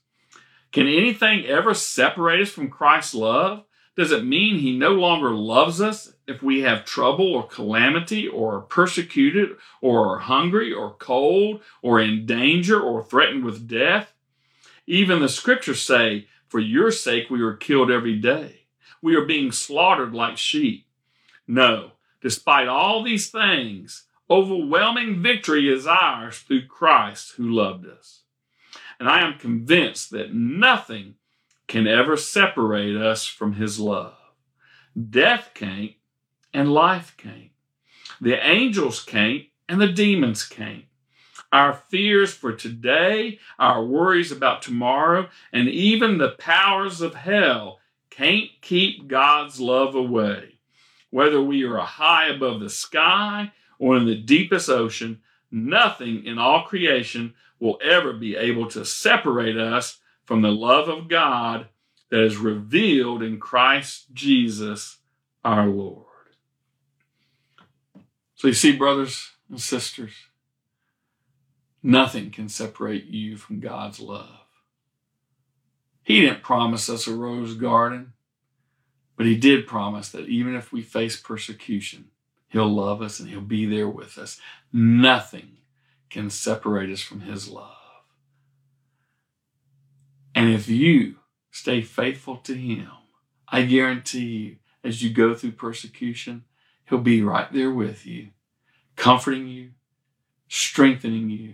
Can 0.71 0.87
anything 0.87 1.45
ever 1.45 1.73
separate 1.73 2.41
us 2.41 2.49
from 2.49 2.69
Christ's 2.69 3.15
love? 3.15 3.65
Does 3.97 4.11
it 4.11 4.23
mean 4.23 4.59
he 4.59 4.77
no 4.77 4.91
longer 4.91 5.31
loves 5.31 5.81
us 5.81 6.13
if 6.27 6.41
we 6.43 6.61
have 6.61 6.85
trouble 6.85 7.33
or 7.33 7.47
calamity 7.47 8.27
or 8.27 8.57
are 8.57 8.61
persecuted 8.61 9.57
or 9.81 10.13
are 10.13 10.19
hungry 10.19 10.71
or 10.71 10.93
cold 10.93 11.61
or 11.81 11.99
in 11.99 12.25
danger 12.25 12.79
or 12.79 13.03
threatened 13.03 13.43
with 13.43 13.67
death? 13.67 14.13
Even 14.85 15.19
the 15.19 15.27
scriptures 15.27 15.81
say, 15.81 16.27
For 16.47 16.59
your 16.59 16.91
sake 16.91 17.29
we 17.29 17.41
are 17.41 17.55
killed 17.55 17.91
every 17.91 18.17
day. 18.17 18.61
We 19.01 19.15
are 19.15 19.25
being 19.25 19.51
slaughtered 19.51 20.13
like 20.13 20.37
sheep. 20.37 20.87
No, 21.47 21.91
despite 22.21 22.67
all 22.67 23.03
these 23.03 23.29
things, 23.29 24.05
overwhelming 24.29 25.21
victory 25.21 25.69
is 25.69 25.87
ours 25.87 26.39
through 26.39 26.67
Christ 26.67 27.33
who 27.37 27.49
loved 27.49 27.85
us. 27.85 28.21
And 28.99 29.07
I 29.07 29.21
am 29.21 29.37
convinced 29.37 30.11
that 30.11 30.33
nothing 30.33 31.15
can 31.67 31.85
ever 31.87 32.17
separate 32.17 32.95
us 32.95 33.25
from 33.25 33.53
his 33.53 33.79
love. 33.79 34.15
Death 35.09 35.51
can't 35.53 35.91
and 36.53 36.73
life 36.73 37.13
can't. 37.17 37.51
The 38.19 38.43
angels 38.45 39.03
can't 39.03 39.43
and 39.69 39.79
the 39.79 39.91
demons 39.91 40.43
can't. 40.43 40.85
Our 41.51 41.73
fears 41.73 42.33
for 42.33 42.51
today, 42.53 43.39
our 43.57 43.83
worries 43.83 44.31
about 44.31 44.61
tomorrow, 44.61 45.29
and 45.53 45.69
even 45.69 46.17
the 46.17 46.31
powers 46.31 46.99
of 47.01 47.15
hell 47.15 47.79
can't 48.09 48.49
keep 48.61 49.07
God's 49.07 49.59
love 49.59 49.95
away. 49.95 50.59
Whether 51.09 51.41
we 51.41 51.63
are 51.63 51.77
high 51.79 52.27
above 52.27 52.59
the 52.59 52.69
sky 52.69 53.51
or 53.79 53.95
in 53.95 54.05
the 54.05 54.15
deepest 54.15 54.69
ocean, 54.69 55.21
nothing 55.51 56.25
in 56.25 56.37
all 56.37 56.63
creation 56.63 57.33
will 57.59 57.79
ever 57.81 58.13
be 58.13 58.35
able 58.35 58.67
to 58.69 58.83
separate 58.83 59.57
us 59.57 59.99
from 60.25 60.41
the 60.41 60.51
love 60.51 60.89
of 60.89 61.07
God 61.07 61.67
that 62.09 62.23
is 62.23 62.37
revealed 62.37 63.23
in 63.23 63.39
Christ 63.39 64.13
Jesus 64.13 64.97
our 65.43 65.67
Lord. 65.67 66.05
So 68.35 68.47
you 68.47 68.53
see, 68.53 68.75
brothers 68.75 69.31
and 69.49 69.59
sisters, 69.59 70.13
nothing 71.87 72.29
can 72.29 72.49
separate 72.49 73.05
you 73.05 73.37
from 73.37 73.61
God's 73.61 74.01
love. 74.01 74.41
He 76.03 76.21
didn't 76.21 76.43
promise 76.43 76.89
us 76.89 77.07
a 77.07 77.15
rose 77.15 77.55
garden, 77.55 78.11
but 79.15 79.25
He 79.25 79.37
did 79.37 79.67
promise 79.67 80.09
that 80.09 80.27
even 80.27 80.53
if 80.53 80.73
we 80.73 80.81
face 80.81 81.17
persecution, 81.17 82.09
He'll 82.49 82.67
love 82.67 83.01
us 83.01 83.19
and 83.21 83.29
He'll 83.29 83.39
be 83.39 83.65
there 83.65 83.87
with 83.87 84.17
us. 84.17 84.39
Nothing 84.73 85.57
can 86.09 86.29
separate 86.29 86.89
us 86.89 87.01
from 87.01 87.21
His 87.21 87.47
love. 87.47 87.71
And 90.35 90.53
if 90.53 90.67
you 90.67 91.15
stay 91.51 91.81
faithful 91.81 92.35
to 92.37 92.53
Him, 92.53 92.91
I 93.47 93.61
guarantee 93.63 94.25
you, 94.25 94.55
as 94.83 95.01
you 95.01 95.09
go 95.09 95.33
through 95.33 95.53
persecution, 95.53 96.43
He'll 96.89 96.99
be 96.99 97.21
right 97.21 97.51
there 97.51 97.71
with 97.71 98.05
you, 98.05 98.29
comforting 98.97 99.47
you, 99.47 99.71
strengthening 100.49 101.29
you, 101.29 101.53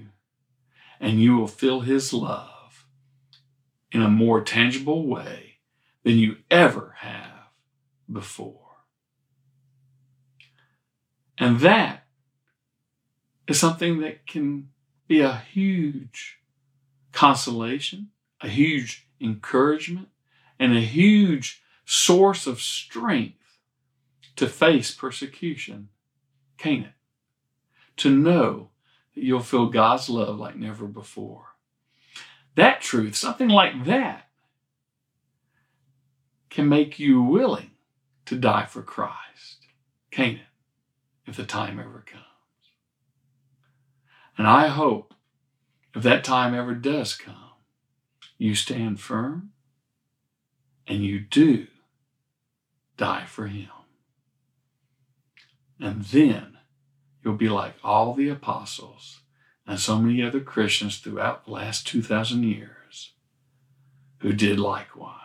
and 1.04 1.22
you 1.22 1.36
will 1.36 1.49
feel 1.49 1.82
His 1.82 2.14
love 2.14 2.86
in 3.91 4.01
a 4.01 4.08
more 4.08 4.41
tangible 4.41 5.06
way 5.06 5.58
than 6.04 6.18
you 6.18 6.38
ever 6.49 6.95
have 6.99 7.49
before. 8.10 8.78
And 11.38 11.60
that 11.60 12.06
is 13.49 13.60
something 13.60 13.99
that 13.99 14.26
can 14.26 14.70
be 15.06 15.20
a 15.20 15.36
huge 15.36 16.39
consolation, 17.12 18.12
a 18.39 18.47
huge 18.47 19.10
encouragement, 19.20 20.08
and 20.58 20.74
a 20.74 20.80
huge 20.80 21.62
source 21.84 22.47
of 22.47 22.62
strength 22.62 23.58
to 24.38 24.47
face 24.47 24.91
persecution, 24.95 25.89
can't 26.58 26.86
it? 26.86 26.93
To 27.97 28.10
know 28.10 28.70
you'll 29.14 29.41
feel 29.41 29.68
God's 29.68 30.09
love 30.09 30.39
like 30.39 30.55
never 30.55 30.86
before. 30.86 31.45
That 32.55 32.82
truth, 32.82 33.16
something 33.16 33.49
like 33.49 33.86
that, 33.86 34.30
can 36.49 36.70
make 36.70 36.99
you 36.99 37.22
willing 37.22 37.72
to 38.26 38.38
die 38.38 38.66
for 38.66 38.84
Christ, 38.84 39.66
can't 40.11 40.38
it? 40.38 40.43
If 41.26 41.36
the 41.36 41.45
time 41.45 41.80
ever 41.80 42.03
comes. 42.05 42.24
And 44.38 44.45
I 44.45 44.68
hope 44.68 45.14
if 45.95 46.03
that 46.03 46.24
time 46.24 46.53
ever 46.53 46.74
does 46.74 47.16
come, 47.16 47.36
you 48.38 48.55
stand 48.55 48.99
firm 48.99 49.51
and 50.88 51.03
you 51.03 51.20
do 51.20 51.68
die 52.97 53.26
for 53.26 53.47
Him. 53.47 53.70
And 55.80 56.03
then 56.03 56.53
you'll 57.24 57.36
be 57.36 57.49
like 57.49 57.76
all 57.84 58.13
the 58.13 58.30
apostles 58.30 59.21
and 59.65 59.80
so 59.80 59.97
many 59.97 60.21
other 60.21 60.39
Christians 60.39 60.97
throughout 60.97 61.45
the 61.45 61.51
last 61.51 61.88
2,000 61.88 62.43
years 62.43 63.13
who 64.19 64.34
did 64.34 64.59
likewise. 64.59 65.19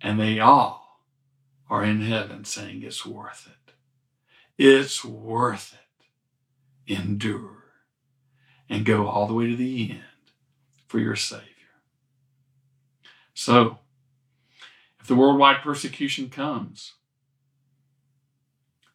And 0.00 0.18
they 0.18 0.40
all 0.40 1.00
are 1.68 1.84
in 1.84 2.02
heaven 2.02 2.44
saying 2.44 2.82
it's 2.82 3.06
worth 3.06 3.48
it. 3.48 3.72
It's 4.62 5.04
worth 5.04 5.74
it. 5.74 6.92
Endure 6.92 7.60
and 8.68 8.84
go 8.84 9.08
all 9.08 9.26
the 9.26 9.34
way 9.34 9.48
to 9.48 9.56
the 9.56 9.90
end 9.90 10.02
for 10.86 10.98
your 10.98 11.16
Savior. 11.16 11.44
So, 13.34 13.78
if 15.00 15.06
the 15.06 15.16
worldwide 15.16 15.62
persecution 15.62 16.30
comes, 16.30 16.94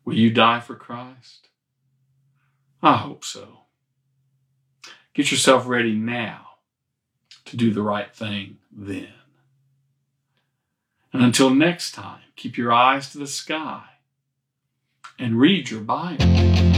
will 0.05 0.15
you 0.15 0.29
die 0.29 0.59
for 0.59 0.75
Christ? 0.75 1.49
I 2.81 2.97
hope 2.97 3.25
so. 3.25 3.61
Get 5.13 5.31
yourself 5.31 5.67
ready 5.67 5.95
now 5.95 6.45
to 7.45 7.57
do 7.57 7.73
the 7.73 7.81
right 7.81 8.13
thing 8.15 8.57
then. 8.71 9.09
And 11.11 11.23
until 11.23 11.49
next 11.49 11.93
time, 11.93 12.21
keep 12.35 12.57
your 12.57 12.71
eyes 12.71 13.09
to 13.11 13.17
the 13.17 13.27
sky 13.27 13.83
and 15.17 15.39
read 15.39 15.69
your 15.69 15.81
Bible. 15.81 16.74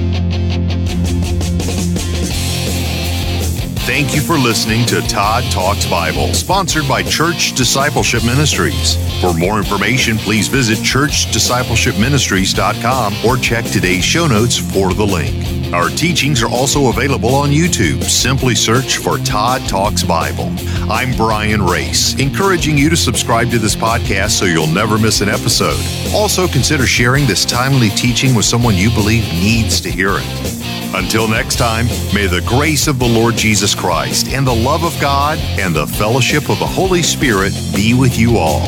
Thank 3.88 4.13
you 4.13 4.19
for 4.19 4.38
listening 4.38 4.85
to 4.88 4.99
Todd 5.07 5.49
Talks 5.49 5.85
Bible, 5.85 6.33
sponsored 6.33 6.85
by 6.89 7.03
Church 7.03 7.53
Discipleship 7.53 8.25
Ministries. 8.25 8.97
For 9.21 9.33
more 9.33 9.59
information, 9.59 10.17
please 10.17 10.49
visit 10.49 10.79
churchdiscipleshipministries.com 10.79 13.13
or 13.25 13.38
check 13.38 13.63
today's 13.63 14.03
show 14.03 14.27
notes 14.27 14.57
for 14.57 14.93
the 14.93 15.05
link. 15.05 15.73
Our 15.73 15.88
teachings 15.88 16.43
are 16.43 16.49
also 16.49 16.89
available 16.89 17.33
on 17.33 17.51
YouTube. 17.51 18.03
Simply 18.03 18.55
search 18.55 18.97
for 18.97 19.19
Todd 19.19 19.61
Talks 19.69 20.03
Bible. 20.03 20.51
I'm 20.91 21.15
Brian 21.15 21.63
Race, 21.63 22.13
encouraging 22.19 22.77
you 22.77 22.89
to 22.89 22.97
subscribe 22.97 23.49
to 23.51 23.59
this 23.59 23.77
podcast 23.77 24.31
so 24.31 24.43
you'll 24.43 24.67
never 24.67 24.97
miss 24.97 25.21
an 25.21 25.29
episode. 25.29 25.79
Also, 26.13 26.45
consider 26.45 26.85
sharing 26.85 27.25
this 27.25 27.45
timely 27.45 27.88
teaching 27.91 28.35
with 28.35 28.43
someone 28.43 28.75
you 28.75 28.89
believe 28.89 29.23
needs 29.29 29.79
to 29.79 29.89
hear 29.89 30.17
it. 30.17 30.57
Until 30.93 31.27
next 31.27 31.57
time, 31.57 31.88
may 32.13 32.27
the 32.27 32.41
grace 32.45 32.88
of 32.88 32.97
the 32.97 33.07
Lord 33.07 33.35
Jesus 33.35 33.75
Christ 33.78 34.30
and 34.30 34.45
the 34.45 34.53
love 34.53 34.84
of 34.84 34.99
God 34.99 35.38
and 35.59 35.75
the 35.75 35.86
fellowship 35.86 36.49
of 36.49 36.59
the 36.59 36.65
Holy 36.65 37.03
Spirit 37.03 37.53
be 37.73 37.93
with 37.93 38.17
you 38.17 38.38
all. 38.38 38.67